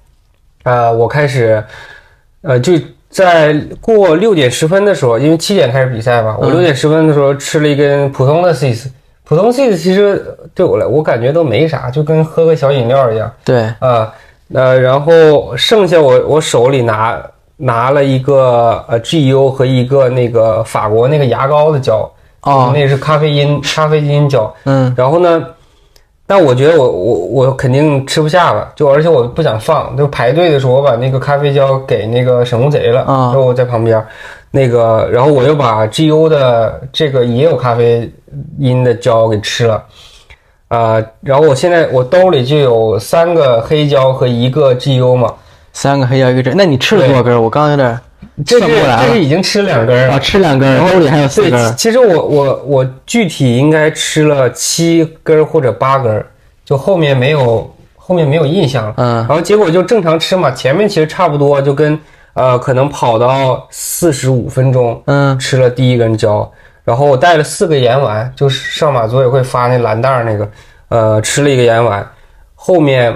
[0.64, 1.62] 呃我开始
[2.42, 2.72] 呃就。
[3.08, 8.88] 在过六点十分的时候，因为七点开始比赛嘛，我嗯六点十分的时候吃了一根普通的 cis，
[9.24, 10.22] 普通 cis 其实
[10.54, 13.32] 对我来我感觉都没啥，就跟喝个小饮料一样。
[13.42, 14.12] 对，啊，呃，
[14.48, 17.20] 然后剩下我我手里拿
[17.56, 22.10] 拿了一个呃 GU 和一个那个法国那个牙膏的胶，
[22.42, 22.70] 哦。
[22.74, 24.54] 那是咖啡因咖啡因胶。
[24.64, 24.92] 嗯。
[24.96, 25.44] 然后呢，
[26.26, 34.04] 但我觉得我我我肯定吃不下了，就而且我不想放，就排队的时候我把那个咖啡胶给那个沈红贼了，啊然后我在旁边。
[34.52, 38.10] 那个，然后我又把 GU 的这个也有咖啡
[38.58, 39.84] 因的胶给吃了，
[40.68, 45.32] 啊、然后我现在我兜里就有三个黑胶和一个 GU 嘛，
[45.72, 47.40] 三个黑胶一个 G，，那你吃了多少根儿？
[47.40, 48.00] 我刚刚有点
[48.44, 49.02] 这是算不过来了。
[49.06, 50.20] 这是已经吃两根啊，了。
[50.20, 51.72] 吃两根儿，兜里还有四对根，儿。
[51.74, 56.24] 其实我我我具体应该吃了七根或者八根，
[56.64, 58.94] 就后面没有后面没有印象了。
[58.96, 61.98] 嗯然后结果就正常吃嘛，前面其实差不多，就跟
[62.34, 66.50] 呃可能跑到四十五分钟，嗯吃了第一根胶，
[66.86, 70.48] 然后我带了四个盐丸，就是上马组委会发那蓝袋儿那个，
[70.88, 72.08] 呃，吃了一个盐丸，
[72.54, 73.14] 后面，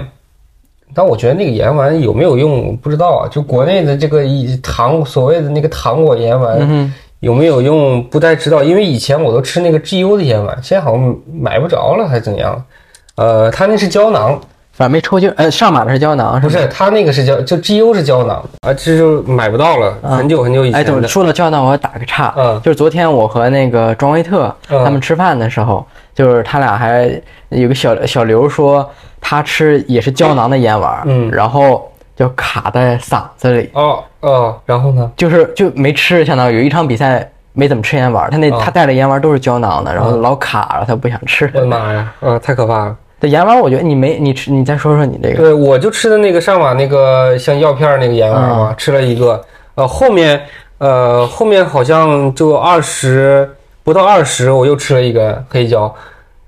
[0.93, 6.93] 但我觉得那个盐丸有没有用我不知道啊，就国内的这个一糖所谓的那个糖果盐丸。
[7.21, 12.65] 有没有用不太知道，因为以前我都吃那个 GU 的盐丸，现在好像买不着了，还是怎样？
[13.13, 14.41] 呃，它那是胶囊，
[14.81, 15.31] 反正没抽筋。
[15.37, 16.47] 呃，上马的是胶囊，是？
[16.47, 21.07] 不是它那个是胶，就 GU 是胶囊啊，这就买不到了，很久很久以前。
[21.07, 22.33] 说到胶囊，我要打个岔。
[22.35, 35.11] 嗯就是昨天我和那个庄威特嗯他们吃饭的时候，就是他俩还有个小小刘说他吃也是胶囊的烟丸，嗯然后就卡在嗓子里，哦哦，然后呢？
[35.15, 41.51] 就是就没吃，相当于有一场比赛没怎么吃烟丸，他那、哦他带的烟丸都是胶囊的，然后老卡了，他不想吃。
[41.53, 42.95] 我的妈呀，啊，太可怕了。
[43.21, 45.35] 这盐丸我觉得你没你吃，你再说说你这个。
[45.35, 49.39] 对，我就吃的那个上马那个像药片儿那个盐丸嘛，吃了一个，
[49.75, 50.41] 呃，后面
[50.79, 53.47] 呃后面好像就二十
[53.83, 55.93] 不到二十，我又吃了一根黑椒，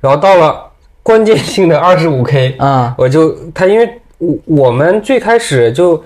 [0.01, 0.59] 然后到了
[1.03, 6.03] 关键性的二十五 K，啊，我就他因为我我们最开始就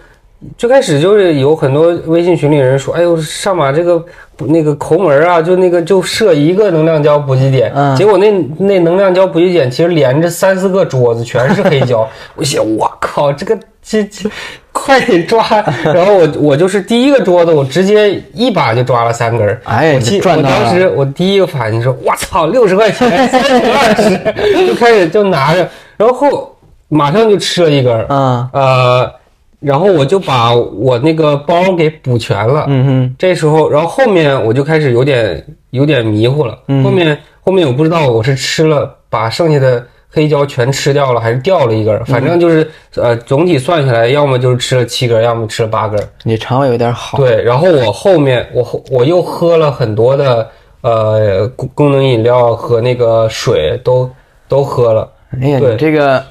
[0.58, 4.04] 最开始就是有很多微信群里人说，哎呦上马这个
[4.38, 7.96] 那个抠门啊，就那个就设一个能量胶补给点，嗯。
[7.96, 14.30] 结果那那能量胶补给点其实连着三四个桌子全是黑胶，我想我靠这个这这
[14.72, 15.44] 快点抓，
[15.84, 25.68] 然后我我就是第一个桌子我直接一把就抓了三根儿，哎我记我当时我第一个反应说，我操，六十块钱， 三十二十，就开始就拿着，
[25.98, 26.56] 然后
[26.90, 28.50] 马上就吃了一根儿，嗯。
[28.54, 29.12] 呃，
[29.60, 32.66] 然后我就把我那个包给补全了。
[32.68, 36.58] 嗯哼，这时候，然后后面我就开始有点有点迷糊了。
[36.68, 42.03] 嗯后面后面我不知道我是吃了把剩下的黑椒全吃掉了，还是掉了一根儿。
[42.05, 46.08] 反正就是、呃，总体算下来，要么就是吃了七根儿，要么吃了八根儿。
[46.24, 47.18] 你肠胃有点好。
[47.18, 50.47] 对，然后我后面我后我又喝了很多的
[50.82, 54.10] 呃功功能饮料和那个水都
[54.47, 55.10] 都喝了。
[55.41, 56.24] 哎呀，对你这个，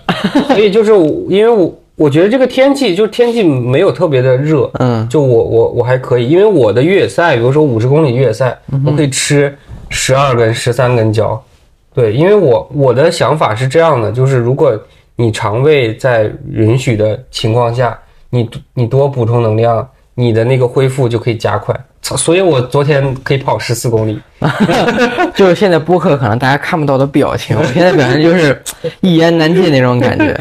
[0.48, 9.56] 所以就是我因为我我觉得这个天气就是天气没有特别的热，嗯就我我我还可以，因为我的越野赛，比如说五十公里越野赛，我可以吃
[9.88, 11.42] 十二根、十三根胶。
[11.94, 14.78] 对，因为我我的想法是这样的，就是如果
[15.16, 21.74] 你肠胃在允许的情况下，你你多补充能量，你的那个恢复就可以加快。
[22.02, 24.20] 所以我昨天可以跑十四公里。
[25.34, 28.62] 就是现在播客可能大家看不到的表情，我现在表情就是
[29.00, 30.38] 一言难尽那种感觉。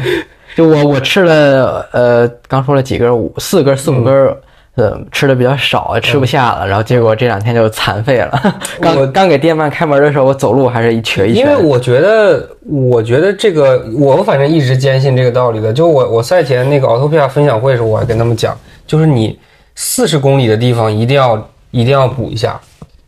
[0.56, 4.34] 就我我吃了呃，刚说了几根，五四根四五根儿，
[4.76, 8.30] 呃，吃的比较少，吃不下了，然后结果这两天就残废了。
[8.80, 11.40] 我刚刚给店面开门的时候，我走路还是一瘸一瘸。
[11.40, 15.70] 因为我觉得，我觉得这个，我反正一直坚信这个道理的。
[15.70, 19.38] 就我我赛前那个奥托皮亚分享会的时候，我还跟他们讲，就是你
[19.74, 21.36] 四十公里的地方一定要
[21.70, 22.58] 一定要补一下。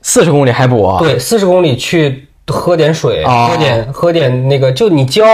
[0.03, 0.99] 四十公里还补啊？
[1.01, 5.25] 对，四十公里去喝点水，哦喝点喝点那个，就你胶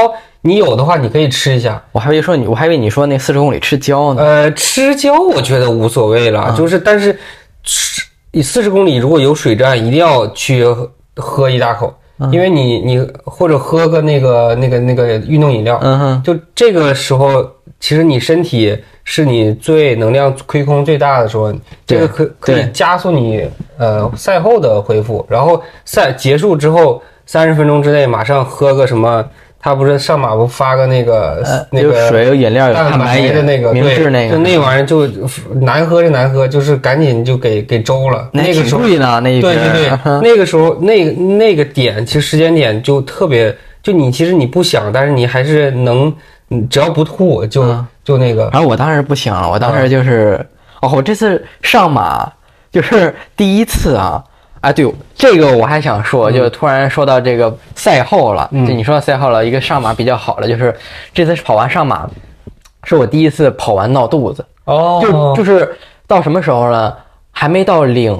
[0.46, 1.82] 你有的话，你可以吃一下。
[1.90, 4.22] 我还以为说你，我还以为你说那四十公里吃胶呢。
[4.22, 7.18] 呃，吃胶我觉得无所谓了，就是但是
[7.62, 11.94] 吃你四十公里如果有水站，一定要去喝喝一大口，
[12.30, 17.42] 因为你你或者喝个那个那个那个运动饮料，嗯哼，就这个时候，
[17.80, 21.54] 其实你身体是你最能量亏空最大的时候，
[21.86, 25.24] 这个可可以加速你呃赛后的恢复。
[25.26, 29.24] 然后赛结束之后三十分钟之内马上喝个什么，
[29.64, 35.06] 他不是上马不发个那个、呃那个水有饮料有蛋白白的那个明治对那个就那玩意儿就
[35.54, 38.28] 难喝是难喝，就是赶紧就给给周了。
[38.30, 46.14] 那个时候贵呢，那一对对对， 那个时候那个那个点，其实时间点就特别，就你其实你不想，但是你还是能，
[46.50, 50.38] 嗯只要不吐就、嗯就那个，反正我当时不行，我当时就是，
[50.82, 52.30] 哦，我这次上马
[52.70, 54.22] 就是第一次啊。
[54.64, 58.48] 啊，对，这个我还想说，就突然说到这个赛后了。
[58.52, 60.74] 嗯就你说到赛后了，一个上马比较好的就是
[61.12, 62.08] 这次跑完上马，
[62.84, 64.44] 是我第一次跑完闹肚子。
[64.64, 66.94] 哦就就是到什么时候呢？
[67.30, 68.16] 还没到领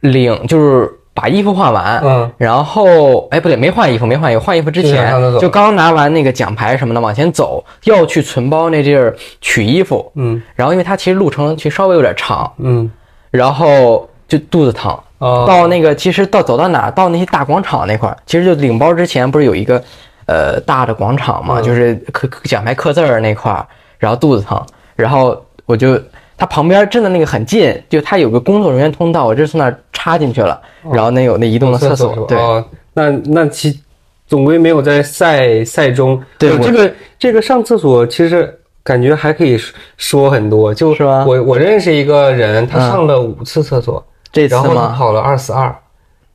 [0.00, 12.88] 领，就是把衣服换完，嗯，然后哎不对，没换衣服，没换衣服，换衣服之前就刚拿完那个奖牌什么的，往前走，要去存包那地儿取衣服，嗯然后因为它其实路程其实稍微有点长，嗯
[13.30, 14.90] 然后就肚子疼。
[15.18, 19.82] 哦到那个其实到走到哪儿，到那些大广场那块儿，其实就领包之前不是有一个
[20.24, 23.66] 呃大的广场嘛，嗯就是刻刻奖牌刻字儿那块儿，
[23.98, 24.58] 然后肚子疼，
[24.96, 26.00] 然后我就
[26.38, 30.58] 它旁边真的那个很近，就它有个工作人员通道，我就从那儿插进去了，
[30.90, 32.64] 然后那有那移动的厕所对，哦，
[32.94, 33.78] 那那其
[34.26, 38.56] 总归没有在赛赛中，对这个这个上厕所其实。
[38.82, 44.02] 感觉还可以说说很多，就是吗我我认识一个人，他嗯上了五次厕所，
[44.32, 44.94] 这次然后他吗？
[44.96, 45.74] 跑了二四二，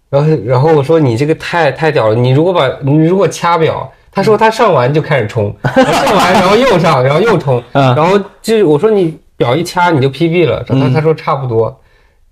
[0.09, 11.77] 然后然后我说你这个太太屌了，你如果把你如果掐表，他说他上完就开始冲， 上完然后又上，然后又冲，嗯然后就我说你表一掐你就 PB 了，然后他说差不多，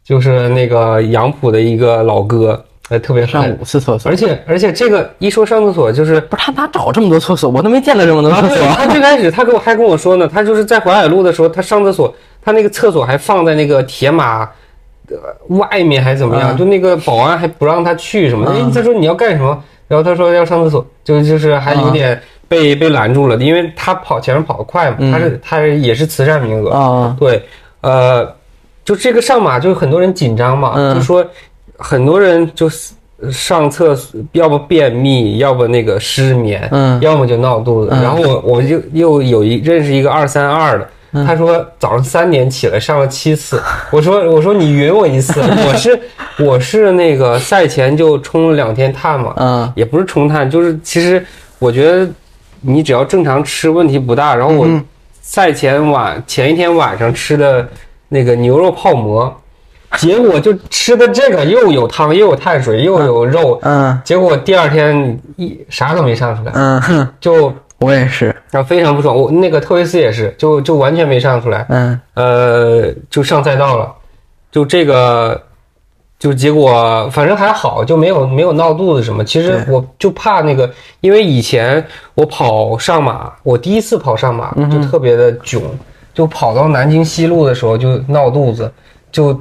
[0.03, 3.49] 就是那个杨浦的一个老哥，呃，特别上。
[3.51, 7.49] 五次厕所，而且而且这个一说上厕所，就是不是他哪找这么多厕所？
[7.49, 8.67] 我都没见到这么多厕所。
[8.75, 14.49] 他最开始他跟我还跟我说呢，他就是在淮海路的时候，他上厕所，他那个厕所还放在那个铁马。
[15.09, 16.55] 呃外面还怎么样？
[16.55, 18.53] 嗯就那个保安还不让他去什么的。
[18.53, 19.63] 嗯哎，他说你要干什么？
[19.87, 27.43] 然后他说要上厕所，就就是还有点被、被拦住了，因为他跑前面跑得快嘛，嗯他是他是也是慈善名额，啊，对，
[27.81, 28.33] 呃，
[28.85, 31.23] 就这个上马，就很多人紧张嘛，嗯就说
[31.77, 32.93] 很多人就是
[33.31, 37.89] 上厕所，要不便秘，要不那个失眠，嗯要么就闹肚子。
[37.91, 40.87] 嗯然后我我就又有一认识一个二三二的。
[41.13, 41.25] 嗯。
[41.25, 43.61] 他说早上三点起来上了七次，
[43.91, 45.99] 我说我说你匀我一次， 我是
[46.39, 49.73] 我是那个赛前就冲了两天碳嘛，嗯。
[49.75, 51.25] 也不是冲碳，就是其实
[51.59, 52.07] 我觉得
[52.61, 54.35] 你只要正常吃问题不大。
[54.35, 54.83] 然后我嗯。
[55.25, 57.65] 赛前晚前一天晚上吃的
[58.09, 59.33] 那个牛肉泡馍，
[59.97, 69.15] 结果就吃的这个又有汤又有碳水又有肉，嗯结果第二天一啥都没上出来，嗯哼，就我也是，然后非常不爽。
[69.15, 73.91] 我那个特维斯也是，就就完全没上出来，嗯呃，就上赛道了，
[74.51, 75.41] 就这个。
[76.19, 79.21] 就结果反正还好，就没有没有闹肚子什么。
[79.25, 80.71] 其实我就怕那个，
[81.01, 81.85] 因为以前
[82.15, 85.61] 我跑上马，我第一次跑上马嗯就特别的囧，
[86.13, 88.71] 就跑到南京西路的时候就闹肚子，
[89.11, 89.37] 就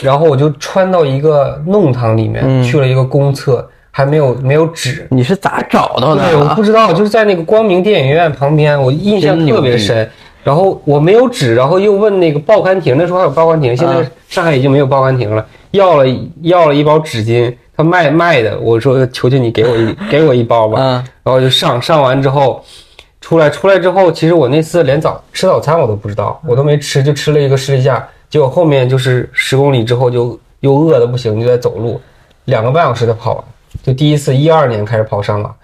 [0.00, 6.62] 然后我就穿到一个弄堂里面、嗯去了一个公厕，还没有没有纸，你是咋找到的对，我啊不？
[6.62, 10.08] 知道，就是在那个光明电影院旁边，我印象特别深。
[10.44, 15.46] 然后我没有纸，然后又问那个报刊亭，那时候还有报刊亭，现在啊上海已经没有报刊亭了。
[15.70, 16.04] 要了
[16.40, 20.78] 要了一包纸巾，他卖卖的，我说求求你给我一给我一包吧。
[20.80, 22.60] 嗯然后就上上完之后，
[23.20, 28.04] 出来出来之后，其实我那次连早吃早餐我都不知道，我都没吃，就吃了一个士力架。
[28.32, 32.00] 结果后面就是十公里之后就又饿的不行，就在走路，
[32.46, 33.44] 两个半小时的跑完。
[33.82, 35.54] 就第一次一二年开始跑上马，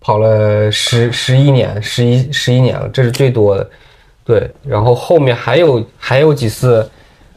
[0.00, 3.68] 跑了十十一年，十一十一年了，这是最多的。
[4.24, 6.90] 对，然后后面还有还有几次，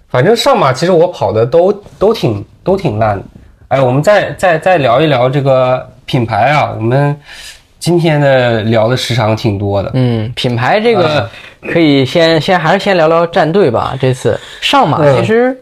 [0.08, 3.26] 反正上马其实我跑的都都挺都挺烂的。
[3.68, 7.20] 哎，我们再再再聊一聊这个品牌啊，我们
[7.80, 9.92] 今天的聊的时长挺多的。
[9.94, 11.30] 嗯，品牌这个啊
[11.72, 13.98] 可以先先还是先聊聊战队吧。
[14.00, 15.58] 这次上马嗯其实，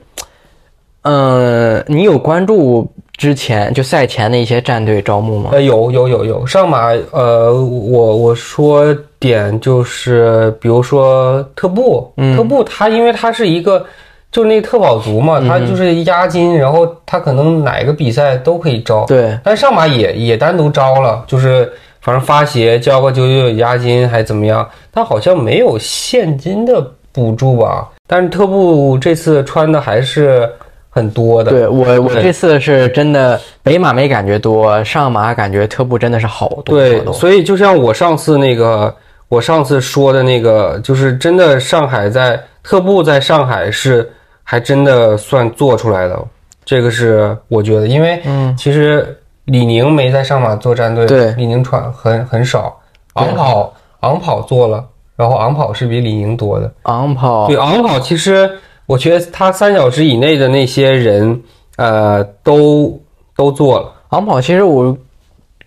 [1.03, 5.51] 嗯，你有关注之前就赛前的一些战队招募吗？
[5.53, 13.85] 呃，有有有有上马，呃，我我说点就是，比如说特步，嗯特步它因为它是一个
[14.31, 21.71] 就是那个特保族嘛，它就是押金，然后它可能哪个比赛都可以招，对，但上马也也单独招了，就是
[22.07, 26.81] 反正发鞋交个九九九押金还怎么样，他好像没有现金的
[27.11, 30.49] 补助吧，但是特步这次穿的还是
[30.89, 37.13] 很多的，对我我这次是真的北马没感觉多，上马感觉特步真的是好多对好，多。
[37.13, 38.95] 所以就像我上次那个，
[39.27, 44.09] 我上次说的那个，就是真的上海在特步在上海是
[44.43, 46.17] 还真的算做出来的，
[46.63, 48.55] 这个是我觉得，因为嗯。
[48.57, 49.13] 其实
[49.47, 51.31] 李宁没在上马做战队，对。
[51.33, 52.77] 李宁穿很很少，
[53.13, 54.85] 昂跑昂跑做了，
[55.15, 57.47] 然后昂跑是比李宁多的，昂跑。
[57.47, 58.49] 对，昂跑其实
[58.85, 61.41] 我觉得他三小时以内的那些人，
[61.77, 63.01] 呃，都
[63.35, 63.91] 都做了。
[64.09, 64.97] 昂跑，其实我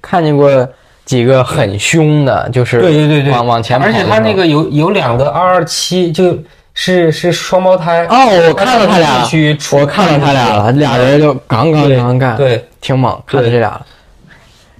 [0.00, 0.68] 看见过
[1.04, 6.36] 几个很凶的，就是对对对对，往往前跑而且他那个有有两个二二七，就
[6.82, 8.06] 是是双胞胎。
[8.06, 9.28] 哦，我看到他俩了
[9.72, 13.86] 我看到他俩了，俩人就杠杠对杠干，对，挺猛，看到这俩了。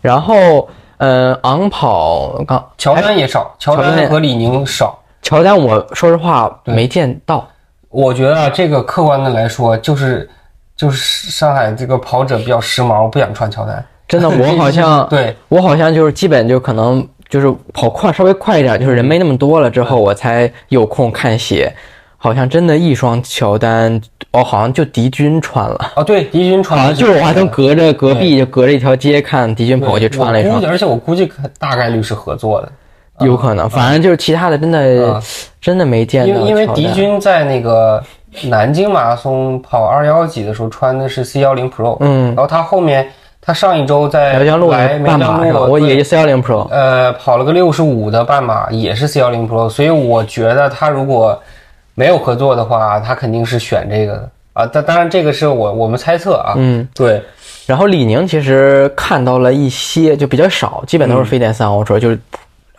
[0.01, 4.98] 然后，嗯，昂跑刚乔丹也少，乔乔丹丹和李宁少。
[5.20, 7.46] 乔丹，我说实话没见到。
[7.90, 10.26] 我觉得啊这个客观的来说，就是
[10.74, 13.84] 就是上海这个跑者比较时髦，不想穿乔丹。
[14.09, 21.72] 真的，我好像 对我好像就是基本就可能就是跑快稍微快一点，就是人没那么多了之后，我才有空看鞋。
[22.22, 23.99] 好像真的一双乔丹，
[24.33, 26.92] 哦，好像就敌军穿了，哦，对，敌军穿了。
[26.92, 32.71] 就是我还能隔着隔壁就隔着一条街看敌军跑过去穿了一双而且我估计可大概率是合作的。
[33.25, 35.22] 有可能，反正就是其他的真的啊
[35.63, 38.03] 真的没见到因为因为敌军在那个
[38.45, 42.26] 南京马拉松跑二幺几的时候穿的是 C 幺零 Pro，嗯。
[42.26, 43.11] 然后他后面
[43.51, 45.59] 他上一周在苗江路来苗江半马是吧？
[45.59, 51.37] 路，我也是四幺零 Pro，呃跑了个六十五的半马，也是 C 幺零 Pro，所以我觉得他如果
[51.97, 54.67] 没有合作的话，他肯定是选这个的啊。
[54.67, 57.21] 当当然这个是我我们猜测啊，嗯，对，
[57.67, 62.17] 然后李宁其实看到了一些，就比较少，基本都是非电三 Ultra，就是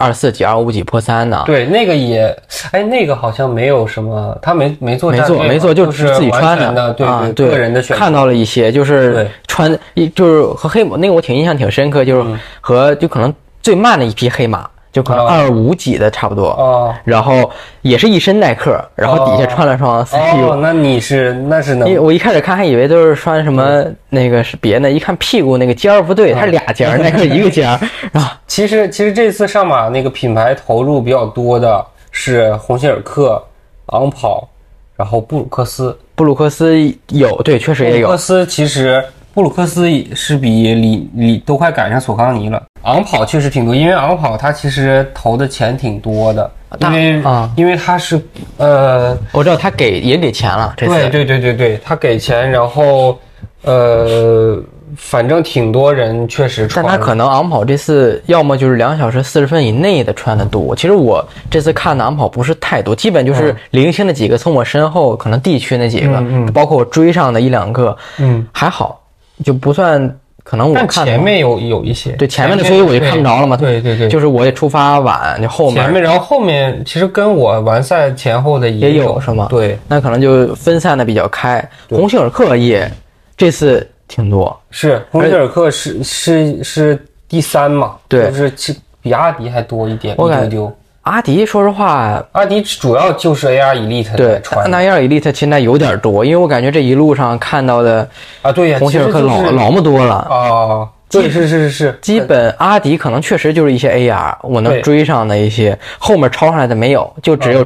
[0.02, 1.44] 二四几、二五几破三呢。
[1.46, 2.36] 对，那个也，
[2.72, 7.98] 哎，那个好像没有什么，他没没做没做没做，就就是自己穿的，对啊，对，个人的选。
[7.98, 16.50] 看到了一些，就是穿一就是和黑马那个我挺印象挺深刻，就是嗯和就可能最慢的一匹黑马，就可能哦二五几的差不多。
[16.50, 17.50] 哦然后
[17.82, 27.80] 也是一身耐克，然后底下穿了双 CU，、哦，那你是那是能因为我一开始看还以为都是穿什么那个是别的，一看屁股那个尖儿不对，它是俩尖儿，耐克一个尖儿。
[28.12, 33.42] 然后其实其实这次上马那个品牌投入比较多的是鸿星尔克、
[33.88, 34.48] 昂跑，
[34.96, 35.98] 然后布鲁克斯。
[36.14, 36.78] 布鲁克斯
[37.08, 38.08] 有，对，确实也有。
[38.08, 39.04] 布鲁克斯其实
[39.34, 42.62] 布鲁克斯是比李李都快赶上索康尼了。
[42.84, 47.50] 昂跑确实挺多，因为昂跑它其实投的钱挺多的，因为啊。
[47.56, 48.20] 因为它是
[48.58, 53.20] 呃我知道他给也给钱了，这次对对对对对，他给钱，然后
[53.64, 54.62] 呃
[54.98, 60.76] 反正挺多人确实但穿，他可能昂跑这次要么就是两小时四十分以内的穿的多。
[60.76, 66.52] 其实我这次看的昂跑不是太多，基本就是零星的几个从我身后可能地区那几个，嗯嗯。
[66.52, 69.00] 包括我追上的一两个，嗯，还好，
[69.46, 70.18] 就不算
[70.52, 73.56] 可能我看前面有有一些对前面的，所以我就看不着了嘛。
[73.56, 81.66] 对对对，就是我也出发晚，就后面前面，然后后面其实跟我完赛前后的也有有是吗对，那可能就分散的比较开。
[81.90, 82.92] 鸿星尔克也
[83.38, 87.96] 这次挺多，是红星尔克是是是第三嘛？
[88.10, 90.76] 对就是其比阿迪还多一点我感一丢丢。
[91.04, 98.08] 阿迪说实话，阿迪主要就是 AR Elite 对在穿那 Air Elite 现在有点多，因为我感觉这一路上看到的
[98.44, 100.16] 啊，对呀，鸿星尔克老就是老么多了。
[100.16, 107.66] 啊，对，是是是是，基本阿迪可能确实就是一些 AR，我能追上的一些，后面超上来的没有，就只有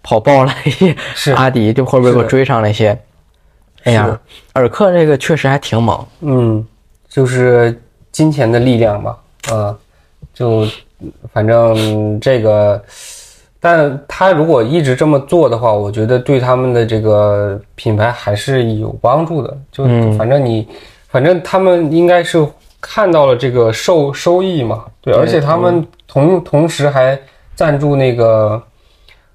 [0.00, 1.32] 跑爆了一些是。
[1.32, 2.96] 阿迪，就后边给我追上了一些
[3.84, 4.16] AR。
[4.52, 6.64] 尔克这个确实还挺猛，嗯，
[7.08, 7.76] 就是
[8.12, 9.18] 金钱的力量吧，
[9.50, 9.74] 啊，
[10.32, 10.64] 就
[11.32, 12.82] 反正这个，
[13.60, 19.56] 但他如果一直这么做的话，我觉得对他们的这个品牌还是有帮助的。
[19.70, 20.12] 就嗯。
[20.18, 20.66] 反正你，
[21.08, 22.46] 反正他们应该是
[22.80, 27.18] 看到了这个收收益嘛，对，而且他们同同时还
[27.54, 28.60] 赞助那个，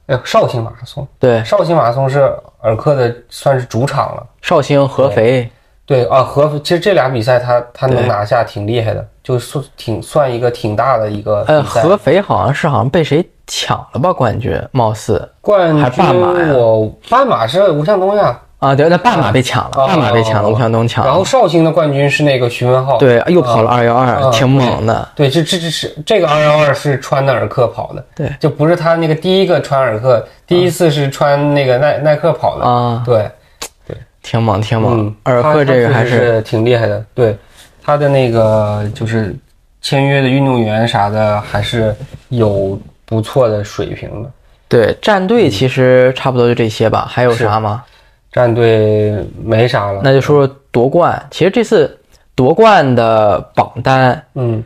[0.08, 2.30] 哎，绍兴马拉松，对，绍兴马拉松是
[2.60, 4.28] 尔克的算是主场了。
[4.42, 5.50] 绍兴、合肥，
[5.88, 22.98] 对啊，合其实这俩比赛他他能拿下挺厉害的，就是挺算一个挺大的一个呃，合肥好像是好像被谁抢了吧冠军，貌似冠还半马呀军我半马是吴向东呀，啊，对，那半马被抢了，啊半马被抢了，吴向东抢了，然后绍兴的冠军是那个徐文浩。
[22.98, 33.30] 对，又跑了二幺二，啊挺猛的，对，这这这是这个二幺二是穿的尔克跑的，对就不是他那个第一个穿尔克，第一次是穿那个耐耐克跑的，啊，对，
[34.28, 37.38] 挺猛，挺猛嗯。，尔克这个还是挺厉害的，对，
[37.82, 39.34] 他的那个就是
[39.82, 41.96] 签约的运动员啥的还是
[42.28, 44.30] 有不错的水平的。
[44.68, 47.84] 对战队其实差不多就这些吧，还有啥吗？
[48.34, 51.26] 战队没啥了，那就说说夺冠。
[51.32, 51.98] 其实这次
[52.36, 54.62] 夺冠的榜单，嗯，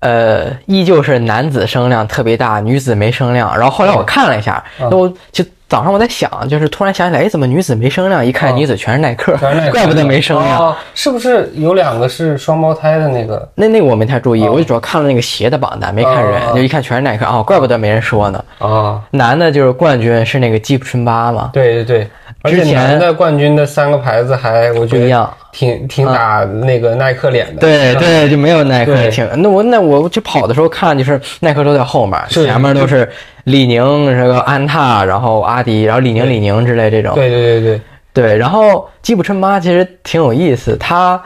[0.00, 3.54] 呃，依旧是男子声量特别大，女子没声量。
[3.54, 8.24] 然后后来我看了一下，嗯那我就早上我在想，就是突然想起来，哎，怎么女子没声量？
[8.24, 9.36] 一看嗯女子全是耐克，
[9.72, 10.58] 怪不得没声量。
[10.58, 13.48] 哦是不是有两个是双胞胎的那个？
[13.54, 18.44] 那那个我没太注意，我就主要看了那个鞋的榜单，没看人，哦就一看全是耐克啊、怪不得没人说呢。
[18.58, 22.08] 啊，男的就是冠军是那个基普春巴嘛，对对对，
[22.44, 25.30] 而且男的冠军的三个牌子还我觉得。
[25.54, 27.60] 挺挺打那个耐克脸的。
[27.60, 29.24] 对对，就没有耐克挺。
[29.40, 33.08] 那我那我去跑的时候看，就是耐克都在后面，前面都是
[33.44, 37.14] 李宁、这个安踏，然后阿迪，然后李宁、李宁之类这种。
[37.14, 37.80] 对对对对，
[38.12, 41.22] 对，然后吉普春妈其实挺有意思，他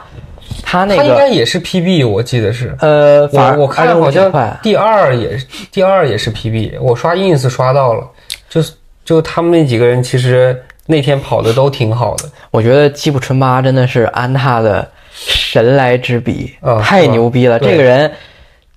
[0.61, 2.75] 他那他应该也是 PB，我记得是。
[2.81, 8.07] 呃，反正我我看25好像第二也是第二也是 PB，我刷 ins 刷到了，
[8.47, 8.73] 就是
[9.03, 10.55] 就他们那几个人其实
[10.89, 12.23] 那天跑的都挺好的。
[12.49, 17.59] 我觉得吉普春巴真的是安踏的神来之笔，嗯太牛逼了！
[17.59, 18.11] 这个人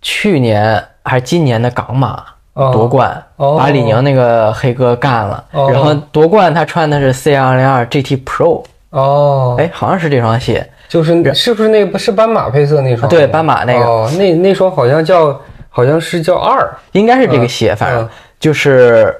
[0.02, 2.22] 去年还是今年的港马
[2.52, 5.42] 哦夺冠，哦把李宁那个黑哥干了。
[5.52, 10.68] 哦然后夺冠他穿的是 C 二零二 GT Pro，哦，哎，好像是这双鞋。
[10.88, 13.08] 就是是不是那个是斑马配色那双？
[13.08, 15.40] 对斑马那个哦，那那双好像叫
[15.70, 16.70] 好像是叫二。
[16.92, 18.08] 应该是这个鞋，反正嗯
[18.38, 19.16] 就是，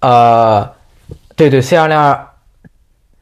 [0.00, 0.68] 呃，
[1.36, 2.18] 对对，C 二零二，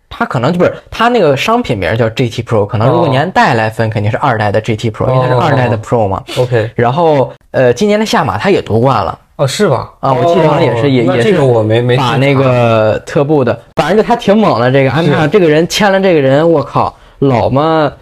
[0.09, 6.23] 它可能就不是它那个商品名叫 GT Pro，可能如果哦你按代来分，肯定是二代的 GT Pro，因为它是哦二代的 Pro 嘛。
[6.39, 9.91] OK，然后呃，今年的夏马它也夺冠了，哦，是吧？
[9.99, 14.71] 啊我记得好像也是哦也也是这个我没没把那个特步的，反正就他挺猛的。
[14.71, 17.93] 这个安踏这个人签了这个人，我靠，老嘛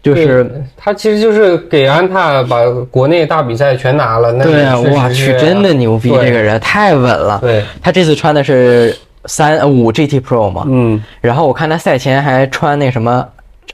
[0.00, 4.32] 就是他其实就是给安踏把国内大比赛全拿了。
[4.32, 6.08] 那对啊，我去，真的牛逼！
[6.08, 7.38] 这个人太稳了。
[7.42, 8.96] 对，他这次穿的是
[9.28, 13.24] 三呃五 GT Pro 嘛，嗯，然后我看他赛前还穿那什么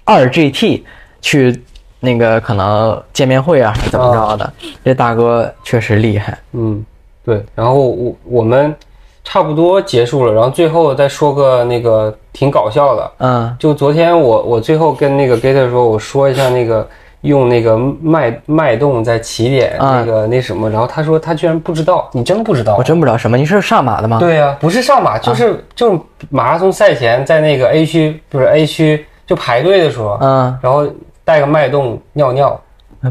[0.04, 0.82] 二 GT
[1.22, 1.62] 去
[2.00, 4.52] 那个可能见面会啊，还是怎么着的。
[4.84, 6.36] 这大哥确实厉害。
[6.52, 6.84] 嗯，
[7.24, 8.74] 对，然后我我们
[9.22, 13.56] 差不多结束了，然后最后再说个那个挺搞笑的，嗯。
[13.58, 16.86] 就昨天我我最后跟那个 Gator 说，我说一下那个
[17.24, 22.84] 用那个脉脉动在起点啊那个那什么，然后他说他居然不知道，你真不知道我？
[22.84, 24.18] 真不知道什么，你是上马的吗？
[24.18, 30.86] 对呀、不是上马，就是、就是马拉松赛前在那个 A 区不是 A 区就排队的时候，嗯，然后
[31.24, 32.60] 带个脉动尿尿，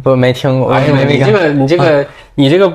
[0.04, 0.84] 不没听过，哎。
[0.88, 2.72] 你这个你这个、你这个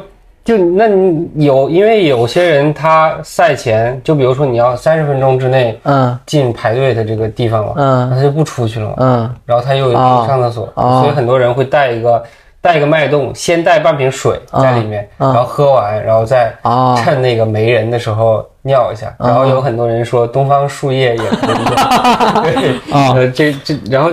[0.49, 6.19] 就那你有，因为有些人他赛前就比如说你要三十分钟之内嗯。
[6.25, 8.11] 进排队的这个地方嘛，嗯。
[8.11, 9.35] 他就不出去了嘛，嗯。
[9.45, 11.03] 然后他又哦上厕所，哦。
[11.03, 12.23] 所以很多人会带一个
[12.63, 15.35] 带一个脉动，先带半瓶水在里面，嗯。
[15.35, 16.99] 然后喝完，然后再哦。
[17.05, 19.15] 趁那个没人的时候尿一下。
[19.19, 23.13] 然后有很多人说东方树叶也可以用， 对，哦。
[23.17, 24.11] 呃，这这然后。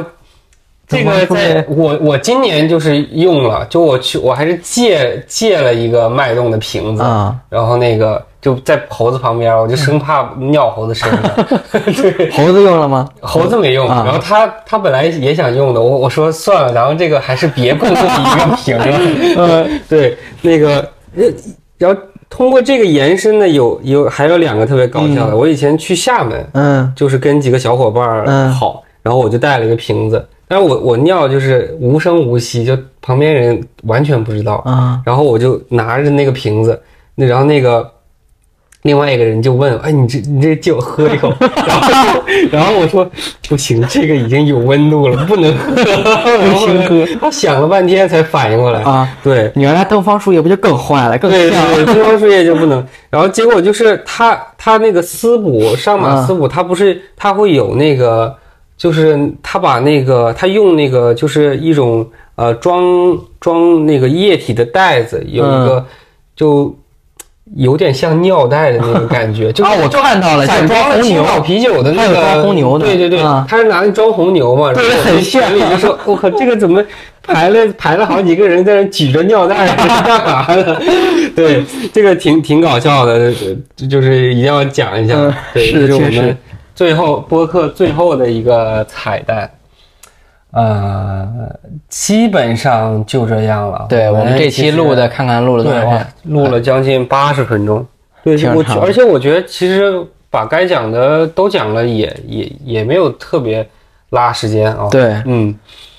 [0.88, 11.22] 这个在我我今年就是用了，就我去我还是借借了一个脉动的瓶子，啊，然后那个就在猴子旁边，我就生怕尿猴子身上。
[12.18, 13.10] 对，猴子用了吗？
[13.22, 18.86] 猴子没用，啊然后他他本来也想用的，我我说算了，然后这个还是别共用一个 瓶了。
[19.38, 20.78] 嗯， 对，那个，
[21.16, 21.24] 呃
[21.78, 21.99] 然后
[22.30, 25.36] 通过这个延伸呢，有有还有两个特别搞笑的。
[25.36, 34.56] 我以前去厦门，嗯就是跟几个小伙伴儿嗯好，然后我就带了一个瓶子，但是我我尿就是无声无息，就旁边人完全不知道。
[34.66, 36.80] 啊然后我就拿着那个瓶子，
[37.16, 37.90] 那然后那个
[38.84, 41.34] 另外一个人就问，哎，你这你这借我喝一口，
[41.66, 43.10] 然后然后我说
[43.50, 45.74] 不行，这个已经有温度了，不能喝，
[46.54, 47.20] 不行喝。
[47.20, 49.10] 他想了半天才反应过来，啊！
[49.24, 49.52] 对。
[49.56, 52.86] 你原来东方树叶不就更坏了，更对像对对，东方树叶就不能。
[53.10, 58.36] 然后结果就是他他那个丝补上马丝补，他不是他会有那个，
[58.77, 65.85] 就是他把那个他用那个就是一种呃装装那个液体的袋子，有一个
[66.35, 66.76] 就
[67.56, 76.84] 有点像尿袋的那种感觉， 就是啊我看到了像装了青装红牛岛啤酒的那个装红牛的对对对啊，他是拿那装红牛嘛，对我很炫里就说，我靠， 这个怎么
[77.22, 80.81] 排了排了好几个人在那举着尿袋是干嘛的？
[81.35, 86.38] 对，这个挺挺搞笑的，呃就是一定要讲一下嗯，对，是我们
[86.76, 89.49] 最后播客最后的一个彩蛋。
[90.52, 91.27] 呃，
[91.89, 93.88] 基本上就这样了。
[93.89, 97.85] 对我们这期录的，看看录了多少天，录了将近八十分钟。
[98.23, 98.41] 对，
[98.80, 99.93] 而且我觉得其实
[100.30, 103.68] 把该讲的都讲了也，也也没有特别
[104.11, 105.53] 拉时间啊。，对嗯，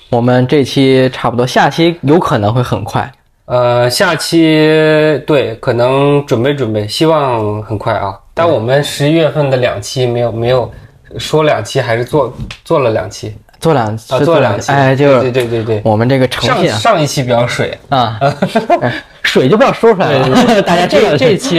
[0.09, 3.11] 我们这期差不多，下期有可能会很快。
[3.45, 8.17] 呃，下期对可能准备准备，希望很快啊。
[8.37, 10.71] 但我们十一月份的两期没有没有
[11.17, 12.31] 说两期，还是做
[12.63, 13.35] 做了两期。
[13.59, 14.71] 做两啊，做了两期。
[14.71, 15.81] 哎，就对对对对对。
[15.83, 18.19] 我们这个诚上上一期比较水，啊，
[18.81, 18.93] 哎
[19.23, 21.55] 水就不要说出来了， 大家这这期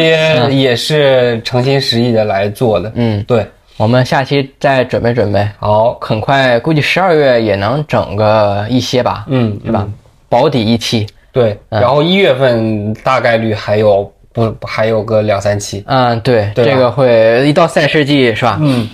[0.49, 2.91] 也是诚心实意的来做的。
[2.95, 3.45] 嗯，对，
[3.77, 9.87] 我们下期再准备准备，好，很快估计十二月也能整个一些吧，嗯，对吧？
[10.29, 18.59] 保底一期，对，然后一月份大概率还有不还有个两三期，嗯，对，对这个会一到赛事季是吧？
[18.61, 18.89] 嗯，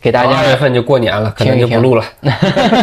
[0.00, 2.04] 给大家二月份就过年了，可能就不录了。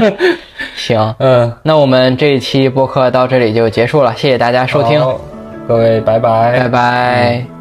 [0.75, 1.15] 行。
[1.19, 5.01] 嗯，那我们这一期播客到这里就结束了，谢谢大家收听，
[5.67, 7.54] 各位拜拜，拜拜。